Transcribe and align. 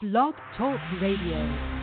Blog 0.00 0.34
Talk 0.56 0.78
Radio. 1.00 1.77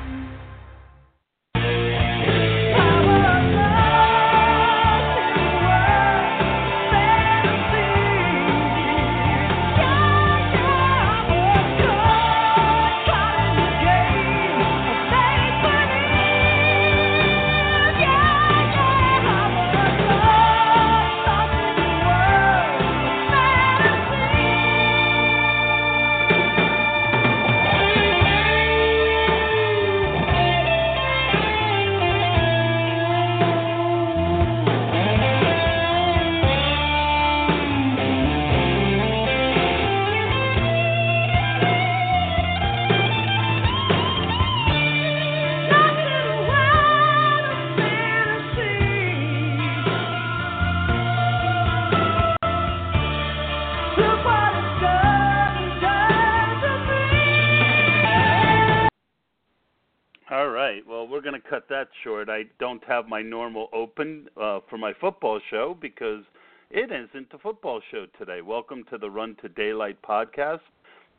That. 62.26 62.32
I 62.32 62.44
don't 62.60 62.84
have 62.86 63.08
my 63.08 63.22
normal 63.22 63.70
open 63.74 64.28
uh, 64.40 64.60
for 64.70 64.78
my 64.78 64.94
football 65.00 65.40
show 65.50 65.78
because 65.80 66.24
it 66.72 66.92
isn't 66.92 67.28
a 67.34 67.38
football 67.38 67.82
show 67.92 68.06
today. 68.18 68.42
Welcome 68.42 68.84
to 68.90 68.98
the 68.98 69.10
Run 69.10 69.36
to 69.42 69.50
Daylight 69.50 70.02
podcast, 70.02 70.62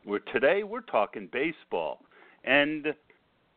where 0.03 0.19
today 0.33 0.63
we're 0.63 0.81
talking 0.81 1.29
baseball. 1.31 1.99
And 2.43 2.87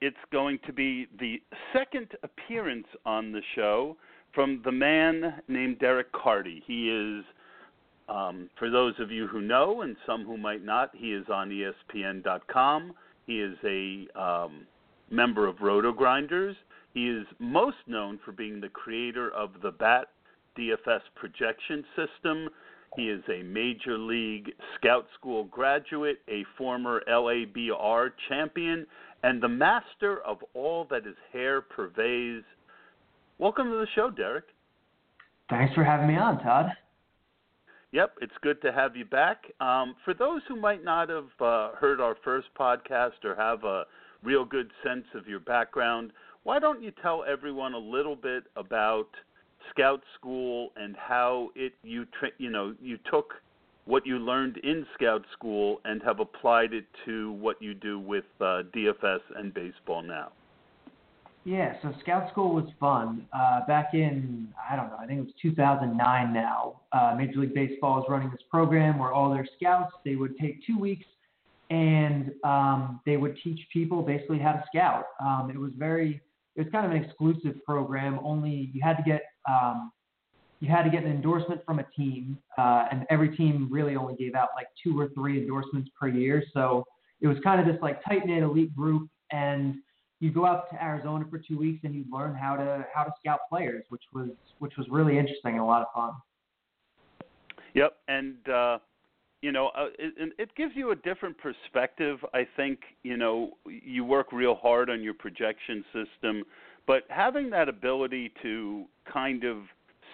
it's 0.01 0.17
going 0.33 0.59
to 0.67 0.73
be 0.73 1.07
the 1.19 1.41
second 1.73 2.09
appearance 2.23 2.87
on 3.05 3.33
the 3.33 3.43
show 3.55 3.97
from 4.35 4.63
the 4.65 4.73
man 4.73 5.35
named 5.49 5.79
Derek 5.79 6.13
Carty. 6.13 6.63
He 6.67 6.91
is, 6.91 7.25
um, 8.09 8.49
for 8.59 8.71
those 8.71 8.95
of 8.99 9.11
you 9.11 9.27
who 9.27 9.41
know 9.41 9.83
and 9.83 9.97
some 10.07 10.25
who 10.25 10.37
might 10.37 10.65
not, 10.65 10.91
he 10.95 11.13
is 11.13 11.27
on 11.33 11.51
ESPN.com. 11.51 12.93
He 13.27 13.41
is 13.41 13.57
a 13.65 14.07
um, 14.21 14.67
member 15.11 15.47
of 15.47 15.61
Roto 15.61 15.93
Grinders. 15.93 16.57
He 16.95 17.09
is 17.09 17.27
most 17.39 17.77
known 17.87 18.19
for 18.25 18.33
being 18.33 18.61
the 18.61 18.69
creator 18.69 19.31
of 19.31 19.51
the 19.63 19.71
BAT 19.71 20.09
DFS 20.59 21.01
projection 21.15 21.85
system. 21.95 22.49
He 22.97 23.09
is 23.09 23.23
a 23.29 23.43
Major 23.45 23.97
League 23.97 24.53
Scout 24.77 25.07
School 25.19 25.45
graduate, 25.45 26.19
a 26.29 26.45
former 26.59 27.03
LABR 27.09 28.11
champion, 28.29 28.87
and 29.23 29.41
the 29.41 29.49
master 29.49 30.21
of 30.27 30.39
all 30.55 30.87
that 30.91 31.05
his 31.05 31.15
hair 31.33 31.63
purveys. 31.63 32.43
Welcome 33.39 33.71
to 33.71 33.77
the 33.77 33.87
show, 33.95 34.11
Derek. 34.11 34.47
Thanks 35.49 35.73
for 35.75 35.85
having 35.85 36.09
me 36.09 36.17
on, 36.17 36.43
Todd. 36.43 36.73
Yep, 37.93 38.17
it's 38.21 38.33
good 38.43 38.61
to 38.63 38.73
have 38.73 38.97
you 38.97 39.05
back. 39.05 39.45
Um, 39.61 39.95
for 40.05 40.15
those 40.15 40.43
who 40.49 40.57
might 40.57 40.85
not 40.85 41.09
have 41.09 41.31
uh, 41.41 41.71
heard 41.77 42.01
our 42.01 42.17
first 42.25 42.49
podcast 42.59 43.25
or 43.25 43.35
have 43.35 43.65
a 43.65 43.85
real 44.23 44.45
good 44.45 44.71
sense 44.85 45.05
of 45.15 45.27
your 45.27 45.41
background, 45.41 46.13
why 46.45 46.59
don't 46.59 46.83
you 46.83 46.93
tell 47.03 47.25
everyone 47.25 47.75
a 47.75 47.79
little 47.79 48.17
bit 48.17 48.45
about 48.57 49.09
Scout 49.71 50.03
School 50.19 50.71
and 50.77 50.97
how 50.97 51.51
it 51.55 51.75
you 51.83 52.07
tra- 52.19 52.31
you 52.39 52.51
know 52.51 52.75
you 52.81 52.99
took 53.11 53.35
what 53.85 54.07
you 54.07 54.19
learned 54.19 54.57
in 54.59 54.87
Scout 54.95 55.25
School 55.33 55.81
and 55.85 56.03
have 56.03 56.21
applied 56.21 56.73
it 56.73 56.87
to 57.05 57.33
what 57.33 57.61
you 57.61 57.75
do 57.75 57.99
with 57.99 58.25
uh, 58.41 58.63
DFS 58.75 59.21
and 59.37 59.53
baseball 59.53 60.03
now. 60.03 60.31
Yeah, 61.45 61.75
so 61.83 61.93
Scout 62.01 62.31
School 62.31 62.55
was 62.55 62.67
fun. 62.79 63.27
Uh, 63.33 63.67
back 63.67 63.95
in, 63.95 64.49
I 64.71 64.77
don't 64.77 64.89
know, 64.89 64.99
I 65.01 65.07
think 65.07 65.21
it 65.21 65.23
was 65.23 65.33
2009 65.41 66.35
now. 66.35 66.81
Uh, 66.93 67.15
Major 67.17 67.41
League 67.41 67.55
Baseball 67.55 67.97
was 67.97 68.07
running 68.11 68.31
this 68.31 68.43
program 68.51 68.99
where 68.99 69.13
all 69.13 69.33
their 69.33 69.49
scouts, 69.57 69.93
they 70.05 70.17
would 70.17 70.37
take 70.37 70.65
two 70.67 70.79
weeks 70.79 71.07
and 71.71 72.33
um, 72.45 73.01
they 73.07 73.17
would 73.17 73.39
teach 73.43 73.61
people 73.73 74.03
basically 74.03 74.39
how 74.39 74.53
to 74.53 74.63
scout. 74.67 75.07
Um, 75.19 75.51
it 75.51 75.59
was 75.59 75.73
very 75.79 76.21
it 76.61 76.65
was 76.65 76.73
kind 76.73 76.85
of 76.85 76.93
an 76.93 77.03
exclusive 77.03 77.65
program. 77.65 78.21
Only 78.23 78.71
you 78.75 78.83
had 78.83 78.97
to 78.99 79.03
get 79.03 79.23
um, 79.49 79.91
you 80.61 80.69
had 80.69 80.83
to 80.83 80.91
get 80.91 81.05
an 81.05 81.11
endorsement 81.11 81.63
from 81.65 81.79
a 81.79 81.87
team, 81.97 82.37
uh, 82.59 82.87
and 82.93 83.07
every 83.09 83.35
team 83.35 83.67
really 83.71 83.97
only 83.97 84.15
gave 84.15 84.35
out 84.35 84.51
like 84.55 84.67
two 84.83 84.99
or 85.01 85.09
three 85.15 85.41
endorsements 85.41 85.91
per 85.99 86.09
year. 86.09 86.45
So 86.53 86.85
it 87.23 87.29
was 87.29 87.39
kind 87.43 87.61
of 87.61 87.67
this 87.67 87.81
like 87.81 88.05
tight 88.05 88.27
knit 88.27 88.43
elite 88.43 88.77
group, 88.77 89.09
and 89.33 89.77
you 90.21 90.31
go 90.31 90.45
out 90.45 90.71
to 90.71 90.83
Arizona 90.83 91.25
for 91.31 91.39
two 91.39 91.57
weeks 91.57 91.81
and 91.85 91.95
you 91.95 92.05
learn 92.13 92.35
how 92.35 92.57
to 92.57 92.85
how 92.95 93.05
to 93.05 93.13
scout 93.19 93.41
players, 93.49 93.85
which 93.89 94.03
was 94.13 94.29
which 94.59 94.77
was 94.77 94.87
really 94.91 95.17
interesting 95.17 95.53
and 95.53 95.61
a 95.61 95.65
lot 95.65 95.81
of 95.81 95.89
fun. 95.95 96.13
Yep, 97.73 97.93
and 98.09 98.49
uh, 98.51 98.79
you 99.43 99.53
know, 99.53 99.69
uh, 99.69 99.87
it, 99.99 100.33
it 100.39 100.55
gives 100.55 100.73
you 100.75 100.91
a 100.91 100.97
different 100.97 101.37
perspective. 101.39 102.19
I 102.35 102.47
think 102.57 102.81
you 103.03 103.17
know 103.17 103.53
you 103.67 104.05
work 104.05 104.33
real 104.33 104.55
hard 104.55 104.91
on 104.91 105.03
your 105.03 105.15
projection 105.15 105.85
system, 105.93 106.45
but 106.87 107.05
having 107.09 107.51
that 107.51 107.69
ability 107.69 108.33
to 108.43 108.85
kind 109.11 109.45
of 109.45 109.59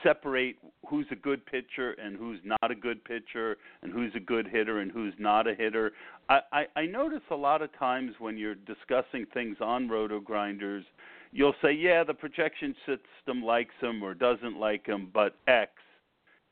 separate 0.02 0.56
who's 0.88 1.06
a 1.10 1.16
good 1.16 1.44
pitcher 1.46 1.92
and 1.92 2.16
who's 2.16 2.38
not 2.44 2.70
a 2.70 2.74
good 2.74 3.02
pitcher 3.04 3.56
and 3.82 3.92
who's 3.92 4.12
a 4.14 4.20
good 4.20 4.46
hitter 4.46 4.80
and 4.80 4.92
who's 4.92 5.14
not 5.18 5.46
a 5.46 5.54
hitter. 5.54 5.92
I, 6.28 6.40
I, 6.52 6.64
I 6.76 6.86
notice 6.86 7.22
a 7.30 7.34
lot 7.34 7.62
of 7.62 7.76
times 7.78 8.12
when 8.18 8.36
you're 8.36 8.54
discussing 8.54 9.26
things 9.32 9.56
on 9.60 9.88
roto 9.88 10.20
grinders, 10.20 10.84
you'll 11.32 11.54
say, 11.62 11.72
yeah, 11.72 12.04
the 12.04 12.14
projection 12.14 12.74
system 12.86 13.42
likes 13.42 13.74
them 13.80 14.02
or 14.02 14.14
doesn't 14.14 14.58
like 14.58 14.86
them, 14.86 15.10
but 15.12 15.36
X 15.48 15.72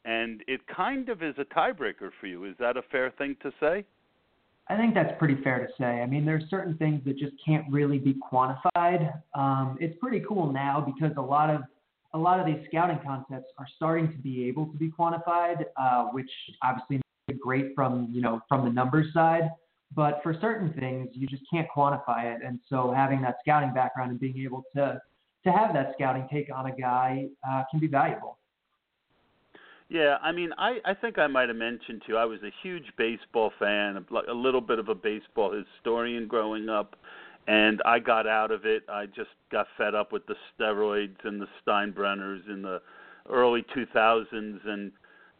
and 0.05 0.43
it 0.47 0.61
kind 0.67 1.09
of 1.09 1.23
is 1.23 1.35
a 1.39 1.45
tiebreaker 1.45 2.11
for 2.21 2.27
you. 2.27 2.45
Is 2.45 2.55
that 2.59 2.77
a 2.77 2.83
fair 2.83 3.11
thing 3.11 3.37
to 3.43 3.51
say? 3.61 3.85
I 4.69 4.77
think 4.77 4.95
that's 4.95 5.13
pretty 5.19 5.43
fair 5.43 5.67
to 5.67 5.73
say. 5.79 5.85
I 5.85 6.07
mean, 6.07 6.25
there's 6.25 6.45
certain 6.49 6.77
things 6.79 7.03
that 7.05 7.19
just 7.19 7.35
can't 7.45 7.67
really 7.71 7.99
be 7.99 8.15
quantified. 8.15 9.13
Um, 9.35 9.77
it's 9.81 9.97
pretty 10.01 10.25
cool 10.27 10.53
now 10.53 10.81
because 10.81 11.15
a 11.17 11.23
lot 11.23 11.51
of 11.51 11.63
a 12.15 12.19
lot 12.19 12.39
of 12.39 12.47
these 12.47 12.65
scouting 12.69 13.01
concepts 13.05 13.51
are 13.59 13.67
starting 13.75 14.11
to 14.13 14.19
be 14.19 14.47
able 14.47 14.67
to 14.67 14.77
be 14.79 14.89
quantified, 14.89 15.65
uh, 15.77 16.05
which 16.13 16.31
obviously 16.63 17.01
is 17.29 17.37
great 17.43 17.75
from 17.75 18.09
you 18.11 18.23
know 18.23 18.41
from 18.49 18.65
the 18.65 18.71
numbers 18.71 19.13
side. 19.13 19.51
But 19.95 20.21
for 20.23 20.35
certain 20.41 20.73
things, 20.73 21.11
you 21.13 21.27
just 21.27 21.43
can't 21.53 21.69
quantify 21.75 22.35
it, 22.35 22.41
and 22.45 22.59
so 22.69 22.93
having 22.95 23.21
that 23.23 23.37
scouting 23.41 23.75
background 23.75 24.13
and 24.13 24.21
being 24.21 24.39
able 24.39 24.65
to 24.77 25.01
to 25.45 25.53
have 25.53 25.75
that 25.75 25.93
scouting 25.95 26.27
take 26.33 26.49
on 26.55 26.67
a 26.67 26.75
guy 26.75 27.27
uh, 27.47 27.65
can 27.71 27.81
be 27.81 27.87
valuable. 27.87 28.39
Yeah, 29.95 30.17
I 30.21 30.33
mean, 30.33 30.51
I 30.59 30.79
I 30.85 30.93
think 30.93 31.21
I 31.21 31.29
might 31.29 31.47
have 31.47 31.57
mentioned 31.57 32.03
to 32.03 32.15
you 32.15 32.17
I 32.17 32.25
was 32.25 32.41
a 32.43 32.51
huge 32.65 32.87
baseball 32.99 33.53
fan, 33.61 34.05
a, 34.29 34.33
little 34.33 34.61
bit 34.61 34.81
of 34.81 34.89
a 34.89 34.95
baseball 34.95 35.53
historian 35.53 36.27
growing 36.27 36.69
up, 36.69 36.97
and 37.47 37.81
I 37.87 38.01
got 38.01 38.27
out 38.27 38.51
of 38.51 38.67
it. 38.67 38.83
I 38.89 39.07
just 39.07 39.31
got 39.53 39.69
fed 39.79 39.95
up 39.95 40.11
with 40.11 40.27
the 40.27 40.35
steroids 40.51 41.25
and 41.25 41.41
the 41.41 41.47
Steinbrenners 41.65 42.41
in 42.49 42.63
the 42.63 42.83
early 43.31 43.65
2000s, 43.73 44.67
and 44.67 44.91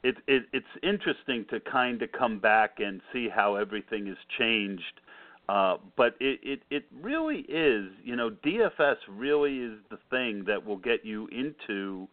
it, 0.05 0.19
it 0.29 0.45
it's 0.53 0.67
interesting 0.85 1.45
to 1.51 1.59
kind 1.59 2.01
of 2.01 2.13
come 2.13 2.39
back 2.39 2.79
and 2.79 3.01
see 3.13 3.29
how 3.29 3.57
everything 3.57 4.07
has 4.07 4.19
changed. 4.39 5.01
Uh, 5.49 5.79
but 5.97 6.15
it, 6.21 6.39
it 6.45 6.63
it 6.71 6.85
really 7.03 7.41
is, 7.49 7.91
you 8.05 8.15
know, 8.15 8.31
DFS 8.31 8.99
really 9.09 9.59
is 9.59 9.81
the 9.91 9.99
thing 10.11 10.45
that 10.47 10.65
will 10.65 10.77
get 10.77 11.05
you 11.05 11.27
into. 11.33 12.07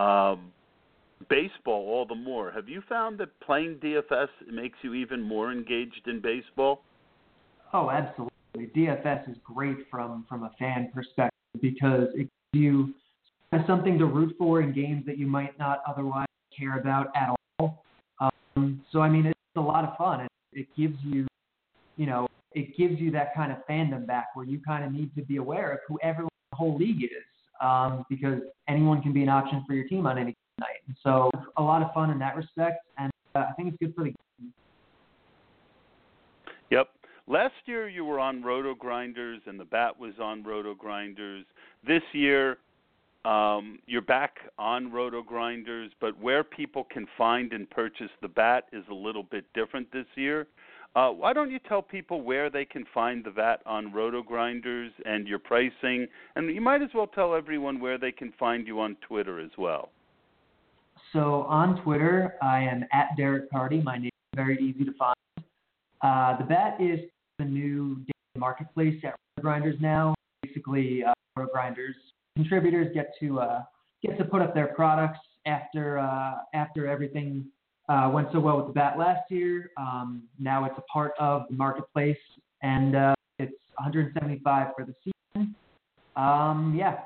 Um, 0.00 0.52
baseball 1.28 1.86
all 1.88 2.06
the 2.06 2.14
more. 2.14 2.50
Have 2.52 2.68
you 2.68 2.82
found 2.88 3.18
that 3.18 3.28
playing 3.40 3.76
DFS 3.82 4.28
makes 4.50 4.78
you 4.82 4.94
even 4.94 5.22
more 5.22 5.52
engaged 5.52 6.06
in 6.06 6.20
baseball? 6.20 6.82
Oh, 7.72 7.90
absolutely. 7.90 8.30
DFS 8.56 9.30
is 9.30 9.36
great 9.44 9.78
from 9.90 10.26
from 10.28 10.42
a 10.42 10.50
fan 10.58 10.90
perspective 10.94 11.30
because 11.60 12.08
it 12.14 12.28
gives 12.52 12.62
you 12.62 12.94
something 13.66 13.98
to 13.98 14.06
root 14.06 14.34
for 14.38 14.60
in 14.60 14.72
games 14.72 15.04
that 15.06 15.18
you 15.18 15.26
might 15.26 15.58
not 15.58 15.82
otherwise 15.86 16.26
care 16.56 16.78
about 16.78 17.08
at 17.16 17.34
all. 17.58 17.82
Um, 18.20 18.82
so 18.90 19.00
I 19.00 19.08
mean, 19.08 19.26
it's 19.26 19.38
a 19.56 19.60
lot 19.60 19.84
of 19.84 19.96
fun. 19.96 20.20
It, 20.20 20.30
it 20.52 20.66
gives 20.76 20.96
you, 21.02 21.26
you 21.96 22.06
know, 22.06 22.28
it 22.54 22.76
gives 22.76 23.00
you 23.00 23.10
that 23.12 23.34
kind 23.34 23.52
of 23.52 23.58
fandom 23.68 24.06
back 24.06 24.28
where 24.34 24.44
you 24.44 24.60
kind 24.60 24.84
of 24.84 24.92
need 24.92 25.14
to 25.16 25.22
be 25.22 25.36
aware 25.36 25.72
of 25.72 25.78
who 25.88 25.98
everyone 26.02 26.28
in 26.28 26.50
the 26.50 26.56
whole 26.56 26.76
league 26.76 27.02
is, 27.04 27.24
um, 27.62 28.04
because 28.10 28.40
anyone 28.68 29.00
can 29.00 29.12
be 29.12 29.22
an 29.22 29.28
option 29.28 29.64
for 29.66 29.74
your 29.74 29.88
team 29.88 30.06
on 30.06 30.18
any 30.18 30.34
night. 30.58 30.82
And 30.86 30.96
so 31.02 31.30
a 31.56 31.62
lot 31.62 31.82
of 31.82 31.92
fun 31.92 32.10
in 32.10 32.18
that 32.18 32.36
respect, 32.36 32.84
and 32.98 33.10
uh, 33.34 33.44
I 33.50 33.52
think 33.52 33.68
it's 33.68 33.76
good 33.78 33.94
for 33.94 34.04
the 34.04 34.10
game. 34.10 34.52
Yep. 36.70 36.88
last 37.26 37.54
year 37.66 37.88
you 37.88 38.04
were 38.04 38.18
on 38.18 38.42
Roto 38.42 38.74
Grinders 38.74 39.40
and 39.46 39.60
the 39.60 39.64
bat 39.64 39.98
was 39.98 40.14
on 40.20 40.42
Roto 40.42 40.74
Grinders. 40.74 41.44
This 41.86 42.02
year 42.12 42.56
um, 43.24 43.78
you're 43.86 44.00
back 44.00 44.38
on 44.58 44.90
Roto 44.90 45.22
Grinders, 45.22 45.90
but 46.00 46.18
where 46.18 46.42
people 46.42 46.84
can 46.90 47.06
find 47.16 47.52
and 47.52 47.68
purchase 47.68 48.10
the 48.20 48.28
bat 48.28 48.64
is 48.72 48.84
a 48.90 48.94
little 48.94 49.22
bit 49.22 49.44
different 49.54 49.92
this 49.92 50.06
year. 50.14 50.46
Uh, 50.94 51.08
why 51.08 51.32
don't 51.32 51.50
you 51.50 51.58
tell 51.68 51.80
people 51.80 52.20
where 52.20 52.50
they 52.50 52.64
can 52.64 52.84
find 52.92 53.24
the 53.24 53.30
bat 53.30 53.60
on 53.64 53.92
Roto 53.92 54.22
Grinders 54.22 54.92
and 55.06 55.26
your 55.26 55.38
pricing? 55.38 56.06
And 56.36 56.54
you 56.54 56.60
might 56.60 56.82
as 56.82 56.90
well 56.94 57.06
tell 57.06 57.34
everyone 57.34 57.80
where 57.80 57.96
they 57.96 58.12
can 58.12 58.32
find 58.38 58.66
you 58.66 58.80
on 58.80 58.96
Twitter 59.06 59.40
as 59.40 59.50
well. 59.56 59.90
So 61.12 61.42
on 61.42 61.82
Twitter, 61.82 62.36
I 62.40 62.60
am 62.60 62.84
at 62.90 63.16
Derek 63.18 63.50
Carty. 63.50 63.82
My 63.82 63.98
name 63.98 64.06
is 64.06 64.36
very 64.36 64.56
easy 64.56 64.84
to 64.84 64.92
find. 64.94 65.14
Uh, 66.00 66.38
the 66.38 66.44
bat 66.44 66.80
is 66.80 67.00
the 67.38 67.44
new 67.44 67.98
marketplace 68.36 68.98
at 69.04 69.14
Grinders 69.40 69.76
now. 69.78 70.14
Basically, 70.42 71.04
uh, 71.04 71.12
Grinders 71.52 71.96
contributors 72.34 72.88
get 72.94 73.12
to 73.20 73.40
uh, 73.40 73.62
get 74.02 74.16
to 74.16 74.24
put 74.24 74.40
up 74.40 74.54
their 74.54 74.68
products 74.68 75.18
after 75.44 75.98
uh, 75.98 76.36
after 76.54 76.86
everything 76.86 77.44
uh, 77.90 78.10
went 78.12 78.28
so 78.32 78.40
well 78.40 78.56
with 78.56 78.68
the 78.68 78.72
bat 78.72 78.98
last 78.98 79.30
year. 79.30 79.70
Um, 79.76 80.22
now 80.38 80.64
it's 80.64 80.78
a 80.78 80.82
part 80.92 81.12
of 81.18 81.42
the 81.50 81.56
marketplace, 81.56 82.16
and 82.62 82.96
uh, 82.96 83.14
it's 83.38 83.52
175 83.76 84.68
for 84.74 84.86
the 84.86 84.94
season. 85.04 85.54
Um, 86.16 86.74
yeah. 86.74 87.00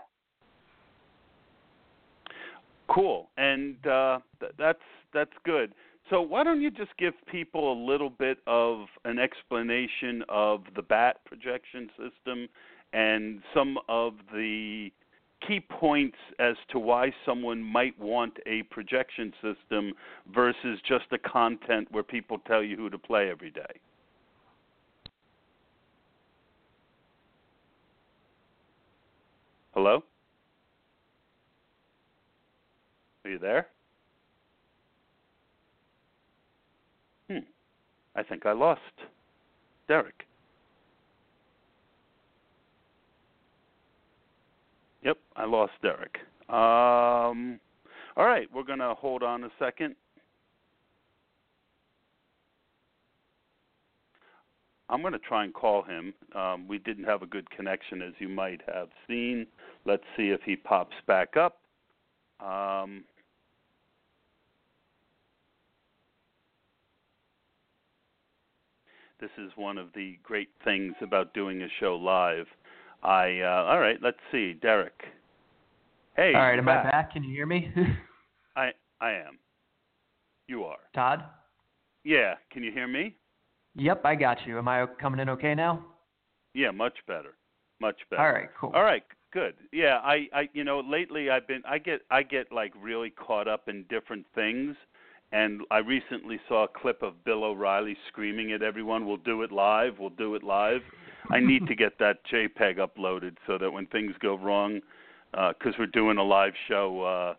Cool, 2.89 3.29
and 3.37 3.85
uh, 3.87 4.21
th- 4.41 4.53
that's 4.59 4.79
that's 5.13 5.33
good. 5.45 5.73
So 6.09 6.21
why 6.21 6.45
don't 6.45 6.61
you 6.61 6.71
just 6.71 6.97
give 6.99 7.15
people 7.31 7.73
a 7.73 7.79
little 7.85 8.11
bit 8.11 8.39
of 8.47 8.87
an 9.05 9.19
explanation 9.19 10.23
of 10.29 10.63
the 10.77 10.83
bat 10.83 11.17
projection 11.25 11.91
system 11.99 12.49
and 12.93 13.43
some 13.53 13.77
of 13.89 14.15
the 14.33 14.91
key 15.47 15.61
points 15.61 16.17
as 16.39 16.55
to 16.71 16.79
why 16.79 17.13
someone 17.25 17.63
might 17.63 17.99
want 17.99 18.37
a 18.47 18.63
projection 18.65 19.33
system 19.43 19.93
versus 20.33 20.79
just 20.89 21.05
the 21.11 21.19
content 21.19 21.89
where 21.91 22.05
people 22.05 22.39
tell 22.47 22.63
you 22.63 22.77
who 22.77 22.89
to 22.89 22.99
play 22.99 23.29
every 23.29 23.51
day? 23.51 23.81
Hello? 29.75 30.03
Are 33.27 33.29
you 33.29 33.39
there? 33.41 33.67
Hmm. 37.29 37.39
I 38.15 38.23
think 38.23 38.47
I 38.47 38.53
lost 38.53 38.81
Derek. 39.89 40.29
Yep, 45.03 45.19
I 45.35 45.45
lost 45.45 45.73
Derek. 45.83 46.19
Um, 46.49 47.59
all 48.17 48.25
right, 48.27 48.47
we're 48.55 48.63
going 48.63 48.79
to 48.79 48.95
hold 48.95 49.25
on 49.25 49.43
a 49.43 49.51
second. 49.59 49.97
I'm 54.89 55.01
going 55.01 55.15
to 55.15 55.19
try 55.19 55.43
and 55.43 55.53
call 55.53 55.83
him. 55.83 56.15
Um, 56.33 56.69
we 56.69 56.79
didn't 56.79 57.05
have 57.05 57.23
a 57.23 57.27
good 57.27 57.51
connection, 57.51 58.03
as 58.03 58.13
you 58.21 58.29
might 58.29 58.61
have 58.73 58.91
seen. 59.09 59.49
Let's 59.85 60.05
see 60.17 60.29
if 60.29 60.43
he 60.47 60.55
pops 60.55 60.95
back 61.09 61.37
up. 61.37 61.59
Um, 62.39 63.03
this 69.21 69.31
is 69.39 69.51
one 69.57 69.79
of 69.79 69.89
the 69.95 70.19
great 70.23 70.51
things 70.65 70.95
about 71.01 71.35
doing 71.35 71.63
a 71.63 71.69
show 71.81 71.97
live. 71.97 72.47
I 73.03 73.41
uh, 73.41 73.65
all 73.71 73.81
right. 73.81 73.99
Let's 74.03 74.19
see, 74.33 74.55
Derek. 74.55 75.03
Hey. 76.17 76.33
All 76.35 76.41
right, 76.41 76.59
am 76.59 76.65
back. 76.65 76.87
I 76.87 76.91
back? 76.91 77.13
Can 77.13 77.25
you 77.25 77.35
hear 77.35 77.47
me? 77.47 77.73
I 78.57 78.71
I 79.01 79.13
am. 79.13 79.39
You 80.49 80.65
are. 80.65 80.79
Todd? 80.95 81.25
Yeah. 82.05 82.35
Can 82.53 82.63
you 82.63 82.73
hear 82.73 82.87
me? 82.87 83.17
Yep, 83.75 84.03
I 84.05 84.15
got 84.15 84.39
you. 84.47 84.59
Am 84.59 84.69
I 84.69 84.87
coming 85.01 85.21
in 85.21 85.29
okay 85.31 85.55
now? 85.55 85.85
Yeah, 86.55 86.71
much 86.71 86.95
better. 87.07 87.35
Much 87.81 87.97
better. 88.09 88.23
All 88.23 88.33
right, 88.33 88.49
cool. 88.59 88.73
All 88.75 88.83
right, 88.83 89.03
good. 89.33 89.55
Yeah, 89.73 89.99
I 90.03 90.27
I 90.33 90.49
you 90.55 90.65
know 90.65 90.81
lately 90.81 91.29
I've 91.29 91.47
been 91.47 91.63
I 91.69 91.79
get 91.79 92.01
I 92.11 92.23
get 92.23 92.51
like 92.51 92.73
really 92.81 93.11
caught 93.11 93.49
up 93.49 93.69
in 93.69 93.85
different 93.91 94.25
things, 94.35 94.75
and 95.33 95.63
I 95.71 95.79
recently 95.79 96.41
saw 96.49 96.65
a 96.65 96.69
clip 96.69 97.03
of 97.03 97.25
Bill 97.25 97.45
O'Reilly 97.45 97.97
screaming 98.09 98.53
at 98.53 98.63
everyone, 98.63 99.07
"We'll 99.07 99.17
do 99.17 99.43
it 99.43 99.53
live. 99.53 99.99
We'll 99.99 100.11
do 100.11 100.35
it 100.35 100.43
live." 100.43 100.83
I 101.31 101.41
need 101.41 101.67
to 101.67 101.75
get 101.75 101.99
that 101.99 102.25
JPEG 102.25 102.77
uploaded 102.79 103.37
so 103.47 103.59
that 103.59 103.71
when 103.71 103.87
things 103.87 104.15
go 104.21 104.37
wrong, 104.37 104.81
because 105.33 105.75
uh, 105.75 105.79
we're 105.79 105.87
doing 105.87 106.19
a 106.19 106.23
live 106.23 106.55
show, 106.69 107.03
uh, 107.03 107.35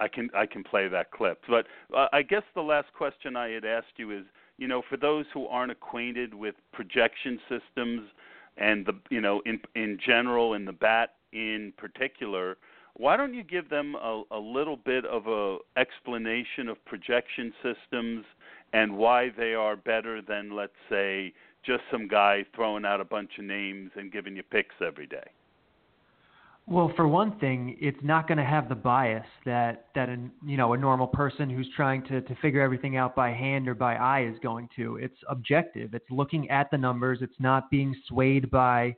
I 0.00 0.08
can 0.08 0.30
I 0.34 0.46
can 0.46 0.64
play 0.64 0.88
that 0.88 1.10
clip. 1.10 1.42
But 1.48 1.66
uh, 1.94 2.08
I 2.12 2.22
guess 2.22 2.42
the 2.54 2.62
last 2.62 2.92
question 2.94 3.36
I 3.36 3.50
had 3.50 3.64
asked 3.64 3.94
you 3.96 4.10
is, 4.10 4.24
you 4.58 4.66
know, 4.66 4.82
for 4.88 4.96
those 4.96 5.26
who 5.32 5.46
aren't 5.46 5.70
acquainted 5.70 6.34
with 6.34 6.54
projection 6.72 7.38
systems 7.48 8.08
and 8.56 8.84
the 8.84 8.94
you 9.10 9.20
know 9.20 9.42
in 9.46 9.60
in 9.74 9.98
general 10.04 10.54
and 10.54 10.66
the 10.66 10.72
bat 10.72 11.14
in 11.32 11.72
particular, 11.76 12.56
why 12.96 13.16
don't 13.16 13.34
you 13.34 13.42
give 13.42 13.68
them 13.70 13.94
a, 13.94 14.22
a 14.30 14.38
little 14.38 14.76
bit 14.76 15.04
of 15.06 15.26
a 15.26 15.58
explanation 15.78 16.68
of 16.68 16.82
projection 16.84 17.52
systems 17.62 18.24
and 18.72 18.96
why 18.96 19.30
they 19.36 19.54
are 19.54 19.76
better 19.76 20.20
than 20.22 20.54
let's 20.54 20.72
say 20.90 21.32
just 21.64 21.82
some 21.90 22.08
guy 22.08 22.44
throwing 22.54 22.84
out 22.84 23.00
a 23.00 23.04
bunch 23.04 23.30
of 23.38 23.44
names 23.44 23.90
and 23.96 24.12
giving 24.12 24.36
you 24.36 24.42
picks 24.42 24.74
every 24.84 25.06
day? 25.06 25.24
Well, 26.66 26.92
for 26.94 27.08
one 27.08 27.38
thing, 27.40 27.76
it's 27.80 27.98
not 28.02 28.28
going 28.28 28.38
to 28.38 28.44
have 28.44 28.68
the 28.68 28.76
bias 28.76 29.26
that 29.44 29.86
that 29.96 30.08
a 30.08 30.16
you 30.46 30.56
know 30.56 30.74
a 30.74 30.78
normal 30.78 31.08
person 31.08 31.50
who's 31.50 31.68
trying 31.74 32.04
to 32.04 32.20
to 32.20 32.34
figure 32.36 32.60
everything 32.60 32.96
out 32.96 33.16
by 33.16 33.30
hand 33.30 33.68
or 33.68 33.74
by 33.74 33.96
eye 33.96 34.24
is 34.24 34.38
going 34.40 34.68
to. 34.76 34.96
It's 34.96 35.16
objective. 35.28 35.92
It's 35.92 36.08
looking 36.08 36.48
at 36.50 36.70
the 36.70 36.78
numbers. 36.78 37.18
It's 37.20 37.40
not 37.40 37.68
being 37.68 37.96
swayed 38.06 38.48
by 38.48 38.94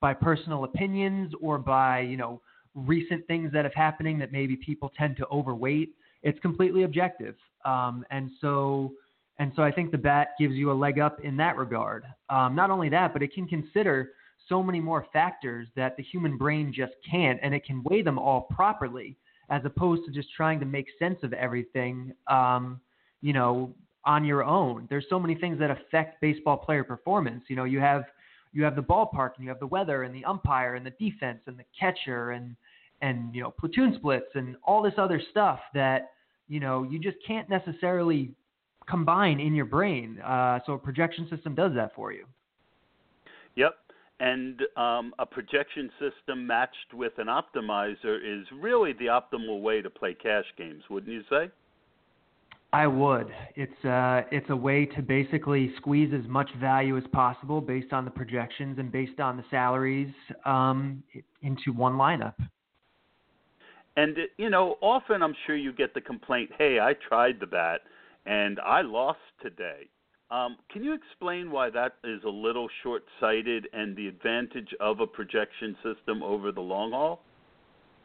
by 0.00 0.14
personal 0.14 0.62
opinions 0.62 1.32
or 1.40 1.58
by 1.58 2.00
you 2.00 2.16
know 2.16 2.40
recent 2.86 3.26
things 3.26 3.52
that 3.52 3.64
have 3.64 3.74
happening 3.74 4.18
that 4.18 4.32
maybe 4.32 4.56
people 4.56 4.90
tend 4.96 5.16
to 5.18 5.26
overweight. 5.28 5.90
It's 6.22 6.38
completely 6.40 6.82
objective, 6.82 7.36
um, 7.64 8.04
and 8.10 8.30
so 8.40 8.92
and 9.38 9.52
so 9.56 9.62
I 9.62 9.72
think 9.72 9.90
the 9.90 9.98
bat 9.98 10.28
gives 10.38 10.54
you 10.54 10.70
a 10.70 10.74
leg 10.74 10.98
up 10.98 11.20
in 11.24 11.36
that 11.38 11.56
regard. 11.56 12.04
Um, 12.28 12.54
not 12.54 12.70
only 12.70 12.90
that, 12.90 13.14
but 13.14 13.22
it 13.22 13.32
can 13.32 13.48
consider 13.48 14.10
so 14.50 14.62
many 14.62 14.80
more 14.80 15.06
factors 15.14 15.66
that 15.76 15.96
the 15.96 16.02
human 16.02 16.36
brain 16.36 16.72
just 16.74 16.92
can't, 17.10 17.40
and 17.42 17.54
it 17.54 17.64
can 17.64 17.82
weigh 17.84 18.02
them 18.02 18.18
all 18.18 18.42
properly, 18.42 19.16
as 19.48 19.62
opposed 19.64 20.04
to 20.04 20.12
just 20.12 20.28
trying 20.36 20.60
to 20.60 20.66
make 20.66 20.86
sense 20.98 21.18
of 21.22 21.32
everything, 21.32 22.12
um, 22.26 22.80
you 23.22 23.32
know, 23.32 23.72
on 24.04 24.24
your 24.24 24.44
own. 24.44 24.86
There's 24.90 25.06
so 25.08 25.18
many 25.18 25.34
things 25.34 25.58
that 25.58 25.70
affect 25.70 26.20
baseball 26.20 26.58
player 26.58 26.84
performance. 26.84 27.44
You 27.48 27.56
know, 27.56 27.64
you 27.64 27.80
have 27.80 28.04
you 28.52 28.64
have 28.64 28.76
the 28.76 28.82
ballpark, 28.82 29.30
and 29.36 29.44
you 29.44 29.48
have 29.48 29.60
the 29.60 29.66
weather, 29.68 30.02
and 30.02 30.14
the 30.14 30.24
umpire, 30.24 30.74
and 30.74 30.84
the 30.84 30.92
defense, 30.98 31.40
and 31.46 31.58
the 31.58 31.64
catcher, 31.78 32.32
and 32.32 32.56
and 33.02 33.34
you 33.34 33.42
know 33.42 33.50
platoon 33.50 33.94
splits, 33.96 34.26
and 34.34 34.56
all 34.64 34.82
this 34.82 34.94
other 34.98 35.20
stuff 35.30 35.60
that 35.74 36.10
you 36.48 36.60
know 36.60 36.82
you 36.82 36.98
just 36.98 37.16
can't 37.26 37.48
necessarily 37.48 38.32
combine 38.88 39.40
in 39.40 39.54
your 39.54 39.64
brain. 39.64 40.20
Uh, 40.20 40.58
so 40.66 40.72
a 40.72 40.78
projection 40.78 41.28
system 41.30 41.54
does 41.54 41.72
that 41.74 41.94
for 41.94 42.12
you. 42.12 42.26
Yep. 43.56 43.74
And 44.20 44.60
um, 44.76 45.14
a 45.18 45.24
projection 45.24 45.90
system 45.98 46.46
matched 46.46 46.92
with 46.92 47.12
an 47.16 47.28
optimizer 47.28 48.18
is 48.22 48.46
really 48.60 48.92
the 48.92 49.06
optimal 49.06 49.62
way 49.62 49.80
to 49.80 49.88
play 49.88 50.14
cash 50.14 50.44
games, 50.58 50.82
wouldn't 50.90 51.12
you 51.12 51.22
say? 51.30 51.50
I 52.72 52.86
would. 52.86 53.28
It's 53.56 53.84
uh, 53.84 54.22
it's 54.30 54.48
a 54.50 54.56
way 54.56 54.86
to 54.86 55.02
basically 55.02 55.72
squeeze 55.76 56.12
as 56.14 56.28
much 56.28 56.48
value 56.60 56.96
as 56.96 57.04
possible 57.12 57.60
based 57.60 57.92
on 57.92 58.04
the 58.04 58.10
projections 58.10 58.78
and 58.78 58.92
based 58.92 59.18
on 59.18 59.36
the 59.36 59.44
salaries 59.50 60.12
um, 60.44 61.02
into 61.42 61.72
one 61.72 61.94
lineup. 61.94 62.34
And 63.96 64.16
you 64.38 64.50
know, 64.50 64.76
often 64.80 65.22
I'm 65.22 65.34
sure 65.46 65.56
you 65.56 65.72
get 65.72 65.94
the 65.94 66.00
complaint, 66.00 66.50
"Hey, 66.56 66.78
I 66.80 66.94
tried 66.94 67.40
the 67.40 67.46
bat 67.46 67.82
and 68.26 68.60
I 68.60 68.82
lost 68.82 69.18
today. 69.42 69.88
Um, 70.30 70.56
can 70.70 70.84
you 70.84 70.94
explain 70.94 71.50
why 71.50 71.70
that 71.70 71.94
is 72.04 72.22
a 72.24 72.28
little 72.28 72.68
short 72.82 73.02
sighted 73.18 73.66
and 73.72 73.96
the 73.96 74.06
advantage 74.06 74.72
of 74.78 75.00
a 75.00 75.06
projection 75.06 75.76
system 75.82 76.22
over 76.22 76.52
the 76.52 76.60
long 76.60 76.92
haul? 76.92 77.22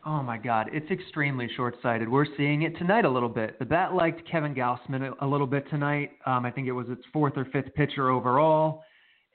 Oh 0.07 0.21
my 0.21 0.37
God, 0.37 0.69
it's 0.71 0.89
extremely 0.89 1.49
short 1.55 1.75
sighted. 1.81 2.09
We're 2.09 2.27
seeing 2.37 2.63
it 2.63 2.77
tonight 2.77 3.05
a 3.05 3.09
little 3.09 3.29
bit. 3.29 3.57
The 3.59 3.65
bat 3.65 3.93
liked 3.93 4.27
Kevin 4.29 4.53
Gausman 4.53 5.13
a 5.19 5.25
little 5.25 5.47
bit 5.47 5.67
tonight. 5.69 6.11
Um, 6.25 6.45
I 6.45 6.51
think 6.51 6.67
it 6.67 6.71
was 6.71 6.87
its 6.89 7.01
fourth 7.11 7.33
or 7.37 7.45
fifth 7.45 7.73
pitcher 7.75 8.09
overall, 8.09 8.83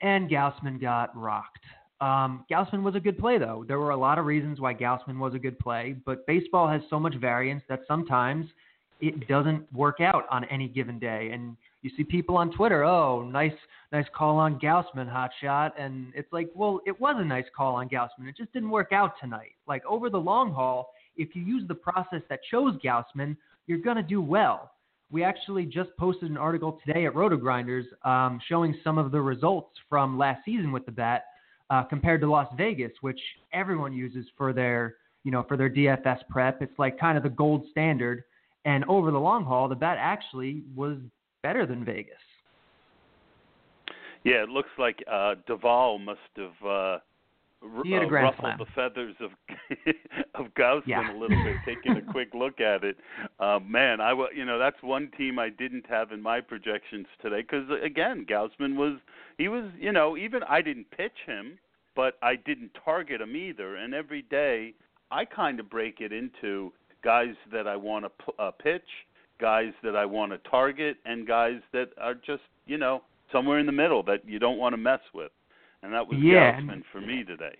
and 0.01 0.29
Gausman 0.29 0.79
got 0.79 1.15
rocked. 1.15 1.63
Um, 2.01 2.45
Gausman 2.51 2.81
was 2.81 2.95
a 2.95 2.99
good 2.99 3.19
play, 3.19 3.37
though. 3.37 3.63
There 3.67 3.79
were 3.79 3.91
a 3.91 3.97
lot 3.97 4.17
of 4.17 4.25
reasons 4.25 4.59
why 4.59 4.73
Gausman 4.73 5.19
was 5.19 5.35
a 5.35 5.39
good 5.39 5.57
play, 5.59 5.95
but 6.03 6.25
baseball 6.25 6.67
has 6.67 6.81
so 6.89 6.99
much 6.99 7.15
variance 7.15 7.61
that 7.69 7.81
sometimes 7.87 8.47
it 9.01 9.27
doesn't 9.27 9.71
work 9.71 9.99
out 10.01 10.25
on 10.31 10.43
any 10.45 10.67
given 10.67 10.97
day. 10.97 11.29
And 11.31 11.55
you 11.83 11.91
see 11.95 12.03
people 12.03 12.37
on 12.37 12.51
Twitter, 12.51 12.83
oh, 12.83 13.21
nice, 13.21 13.53
nice 13.91 14.05
call 14.15 14.37
on 14.37 14.59
Gausman, 14.59 15.07
hot 15.09 15.29
shot. 15.41 15.73
And 15.79 16.11
it's 16.15 16.31
like, 16.33 16.49
well, 16.55 16.81
it 16.87 16.99
was 16.99 17.15
a 17.19 17.25
nice 17.25 17.45
call 17.55 17.75
on 17.75 17.87
Gausman. 17.87 18.27
It 18.27 18.35
just 18.35 18.51
didn't 18.51 18.71
work 18.71 18.91
out 18.91 19.13
tonight. 19.21 19.51
Like 19.67 19.85
over 19.85 20.09
the 20.09 20.19
long 20.19 20.53
haul, 20.53 20.91
if 21.17 21.35
you 21.35 21.43
use 21.43 21.67
the 21.67 21.75
process 21.75 22.21
that 22.29 22.39
chose 22.49 22.75
Gausman, 22.83 23.37
you're 23.67 23.79
going 23.79 23.97
to 23.97 24.03
do 24.03 24.21
well. 24.21 24.71
We 25.11 25.23
actually 25.23 25.65
just 25.65 25.89
posted 25.97 26.31
an 26.31 26.37
article 26.37 26.79
today 26.85 27.05
at 27.05 27.13
RotoGrinders 27.13 27.83
um, 28.05 28.39
showing 28.47 28.75
some 28.83 28.97
of 28.97 29.11
the 29.11 29.21
results 29.21 29.71
from 29.89 30.17
last 30.17 30.45
season 30.45 30.71
with 30.71 30.85
the 30.85 30.91
bat 30.91 31.25
uh, 31.71 31.83
compared 31.83 32.19
to 32.19 32.29
Las 32.29 32.53
Vegas, 32.57 32.91
which 32.99 33.19
everyone 33.53 33.93
uses 33.93 34.25
for 34.37 34.51
their, 34.51 34.97
you 35.23 35.31
know, 35.31 35.43
for 35.47 35.55
their 35.55 35.69
DFS 35.69 36.19
prep. 36.29 36.61
It's 36.61 36.77
like 36.77 36.99
kind 36.99 37.17
of 37.17 37.23
the 37.23 37.29
gold 37.29 37.65
standard. 37.71 38.25
And 38.65 38.83
over 38.85 39.09
the 39.09 39.17
long 39.17 39.45
haul, 39.45 39.69
the 39.69 39.75
bat 39.75 39.97
actually 39.99 40.63
was 40.75 40.97
better 41.41 41.65
than 41.65 41.85
Vegas. 41.85 42.13
Yeah, 44.23 44.43
it 44.43 44.49
looks 44.49 44.69
like 44.77 45.03
uh 45.11 45.35
Duvall 45.47 45.97
must 45.97 46.19
have 46.35 46.67
uh, 46.67 46.97
he 47.83 47.91
had 47.91 48.03
a 48.03 48.05
uh, 48.05 48.09
grand 48.09 48.25
ruffled 48.25 48.39
slam. 48.41 48.57
the 48.57 48.65
feathers 48.75 49.15
of 49.19 49.31
of 50.35 50.53
Gausman 50.55 50.83
Yeah. 50.87 51.11
a 51.11 51.17
little 51.17 51.43
bit, 51.43 51.55
taking 51.65 51.97
a 51.97 52.11
quick 52.11 52.29
look 52.33 52.59
at 52.59 52.83
it. 52.83 52.97
Uh, 53.39 53.59
man, 53.59 54.01
I 54.01 54.13
you 54.35 54.45
know 54.45 54.57
that's 54.59 54.81
one 54.81 55.09
team 55.17 55.39
I 55.39 55.49
didn't 55.49 55.85
have 55.87 56.11
in 56.11 56.21
my 56.21 56.41
projections 56.41 57.05
today 57.21 57.41
because 57.41 57.65
again, 57.83 58.25
Gausman 58.29 58.75
was 58.75 58.97
he 59.37 59.47
was 59.47 59.65
you 59.79 59.91
know 59.91 60.17
even 60.17 60.41
I 60.49 60.61
didn't 60.61 60.89
pitch 60.91 61.17
him, 61.25 61.57
but 61.95 62.17
I 62.21 62.35
didn't 62.35 62.71
target 62.83 63.21
him 63.21 63.35
either. 63.35 63.75
And 63.75 63.93
every 63.93 64.23
day 64.23 64.73
I 65.11 65.25
kind 65.25 65.59
of 65.59 65.69
break 65.69 66.01
it 66.01 66.11
into 66.11 66.71
guys 67.03 67.35
that 67.51 67.67
I 67.67 67.75
want 67.75 68.05
to 68.05 68.09
p- 68.25 68.33
uh, 68.39 68.51
pitch, 68.51 68.87
guys 69.39 69.73
that 69.83 69.95
I 69.95 70.05
want 70.05 70.31
to 70.31 70.37
target, 70.49 70.97
and 71.05 71.27
guys 71.27 71.59
that 71.73 71.89
are 71.99 72.15
just 72.15 72.43
you 72.65 72.77
know 72.77 73.01
somewhere 73.31 73.59
in 73.59 73.65
the 73.65 73.71
middle 73.71 74.03
that 74.03 74.27
you 74.27 74.39
don't 74.39 74.57
want 74.57 74.73
to 74.73 74.77
mess 74.77 74.99
with. 75.13 75.31
And 75.83 75.93
that 75.93 76.07
was 76.07 76.19
Yeah, 76.19 76.57
and- 76.57 76.85
for 76.91 77.01
me 77.01 77.23
today. 77.23 77.55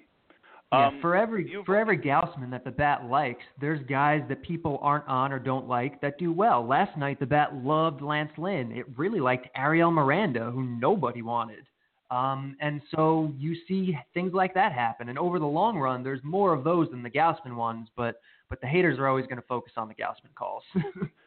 Yeah, 0.74 0.88
Um, 0.88 1.02
for 1.02 1.18
every 1.18 1.54
for 1.66 1.76
every 1.76 1.98
Gausman 1.98 2.50
that 2.52 2.64
the 2.64 2.72
bat 2.72 3.06
likes, 3.06 3.44
there's 3.60 3.82
guys 3.84 4.24
that 4.30 4.42
people 4.42 4.80
aren't 4.82 5.06
on 5.08 5.34
or 5.34 5.40
don't 5.40 5.68
like 5.68 6.00
that 6.00 6.18
do 6.18 6.32
well. 6.32 6.66
Last 6.66 6.96
night 6.98 7.20
the 7.20 7.26
bat 7.26 7.54
loved 7.56 8.02
Lance 8.02 8.32
Lynn. 8.38 8.72
It 8.72 8.86
really 8.98 9.20
liked 9.20 9.50
Ariel 9.56 9.92
Miranda, 9.92 10.50
who 10.50 10.64
nobody 10.64 11.22
wanted. 11.22 11.66
Um, 12.10 12.56
and 12.62 12.82
so 12.96 13.34
you 13.38 13.56
see 13.68 13.98
things 14.14 14.34
like 14.34 14.54
that 14.54 14.72
happen. 14.72 15.10
And 15.10 15.20
over 15.20 15.40
the 15.40 15.46
long 15.46 15.78
run, 15.78 16.04
there's 16.04 16.24
more 16.24 16.54
of 16.54 16.64
those 16.64 16.90
than 16.90 17.04
the 17.04 17.10
Gausman 17.10 17.56
ones. 17.56 17.90
But 17.98 18.22
but 18.50 18.62
the 18.62 18.68
haters 18.68 18.98
are 18.98 19.08
always 19.08 19.26
going 19.28 19.42
to 19.42 19.48
focus 19.48 19.74
on 19.76 19.90
the 19.90 19.96
Gausman 19.96 20.34
calls. 20.36 20.64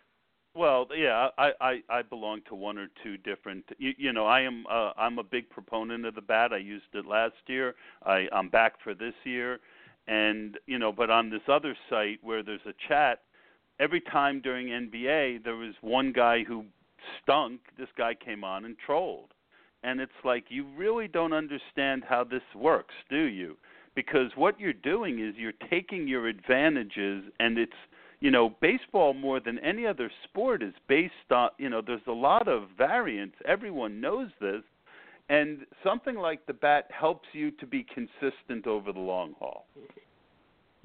Well, 0.54 0.86
yeah, 0.96 1.28
I, 1.36 1.50
I 1.60 1.82
I 1.88 2.02
belong 2.02 2.42
to 2.48 2.54
one 2.54 2.78
or 2.78 2.86
two 3.02 3.16
different. 3.16 3.64
You, 3.78 3.92
you 3.98 4.12
know, 4.12 4.26
I 4.26 4.42
am 4.42 4.64
uh, 4.70 4.92
I'm 4.96 5.18
a 5.18 5.24
big 5.24 5.50
proponent 5.50 6.06
of 6.06 6.14
the 6.14 6.20
bat. 6.20 6.52
I 6.52 6.58
used 6.58 6.94
it 6.94 7.06
last 7.06 7.34
year. 7.48 7.74
I 8.04 8.28
I'm 8.32 8.48
back 8.48 8.74
for 8.82 8.94
this 8.94 9.14
year, 9.24 9.58
and 10.06 10.56
you 10.66 10.78
know, 10.78 10.92
but 10.92 11.10
on 11.10 11.28
this 11.28 11.42
other 11.48 11.76
site 11.90 12.20
where 12.22 12.44
there's 12.44 12.64
a 12.66 12.74
chat, 12.88 13.22
every 13.80 14.00
time 14.00 14.40
during 14.40 14.68
NBA 14.68 15.42
there 15.42 15.56
was 15.56 15.74
one 15.80 16.12
guy 16.12 16.44
who 16.44 16.64
stunk. 17.22 17.60
This 17.76 17.88
guy 17.98 18.14
came 18.14 18.44
on 18.44 18.64
and 18.64 18.76
trolled, 18.78 19.34
and 19.82 20.00
it's 20.00 20.12
like 20.24 20.44
you 20.50 20.66
really 20.76 21.08
don't 21.08 21.32
understand 21.32 22.04
how 22.08 22.22
this 22.22 22.42
works, 22.54 22.94
do 23.10 23.24
you? 23.24 23.56
Because 23.96 24.30
what 24.36 24.58
you're 24.60 24.72
doing 24.72 25.18
is 25.18 25.34
you're 25.36 25.52
taking 25.68 26.06
your 26.06 26.28
advantages, 26.28 27.24
and 27.40 27.58
it's 27.58 27.72
you 28.24 28.30
know, 28.30 28.56
baseball 28.62 29.12
more 29.12 29.38
than 29.38 29.58
any 29.58 29.86
other 29.86 30.10
sport 30.24 30.62
is 30.62 30.72
based 30.88 31.12
on, 31.30 31.50
you 31.58 31.68
know, 31.68 31.82
there's 31.86 32.00
a 32.08 32.12
lot 32.12 32.48
of 32.48 32.68
variance. 32.78 33.34
Everyone 33.46 34.00
knows 34.00 34.30
this. 34.40 34.62
And 35.28 35.58
something 35.84 36.14
like 36.16 36.46
the 36.46 36.54
bat 36.54 36.88
helps 36.90 37.28
you 37.34 37.50
to 37.50 37.66
be 37.66 37.84
consistent 37.84 38.66
over 38.66 38.94
the 38.94 38.98
long 38.98 39.34
haul. 39.38 39.66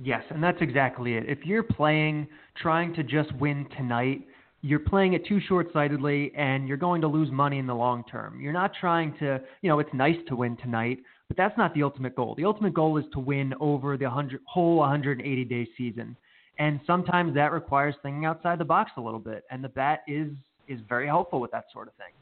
Yes, 0.03 0.21
and 0.31 0.43
that's 0.43 0.57
exactly 0.59 1.13
it. 1.13 1.29
If 1.29 1.45
you're 1.45 1.63
playing 1.63 2.27
trying 2.61 2.93
to 2.95 3.03
just 3.03 3.33
win 3.35 3.65
tonight, 3.77 4.27
you're 4.61 4.79
playing 4.79 5.13
it 5.13 5.25
too 5.25 5.39
short-sightedly 5.47 6.33
and 6.35 6.67
you're 6.67 6.75
going 6.75 6.99
to 6.99 7.07
lose 7.07 7.31
money 7.31 7.57
in 7.57 7.67
the 7.67 7.75
long 7.75 8.03
term. 8.11 8.41
You're 8.41 8.51
not 8.51 8.73
trying 8.81 9.17
to, 9.19 9.39
you 9.61 9.69
know, 9.69 9.79
it's 9.79 9.93
nice 9.93 10.17
to 10.27 10.35
win 10.35 10.57
tonight, 10.57 10.97
but 11.29 11.37
that's 11.37 11.57
not 11.57 11.73
the 11.73 11.83
ultimate 11.83 12.17
goal. 12.17 12.35
The 12.35 12.43
ultimate 12.43 12.73
goal 12.73 12.97
is 12.97 13.05
to 13.13 13.19
win 13.19 13.53
over 13.61 13.95
the 13.95 14.07
100 14.07 14.41
whole 14.45 14.79
180-day 14.79 15.69
season. 15.77 16.17
And 16.59 16.79
sometimes 16.85 17.33
that 17.35 17.53
requires 17.53 17.95
thinking 18.03 18.25
outside 18.25 18.59
the 18.59 18.65
box 18.65 18.91
a 18.97 19.01
little 19.01 19.19
bit, 19.19 19.45
and 19.49 19.63
the 19.63 19.69
bat 19.69 20.03
is 20.07 20.31
is 20.67 20.79
very 20.87 21.07
helpful 21.07 21.39
with 21.39 21.51
that 21.51 21.65
sort 21.73 21.87
of 21.87 21.93
thing. 21.95 22.13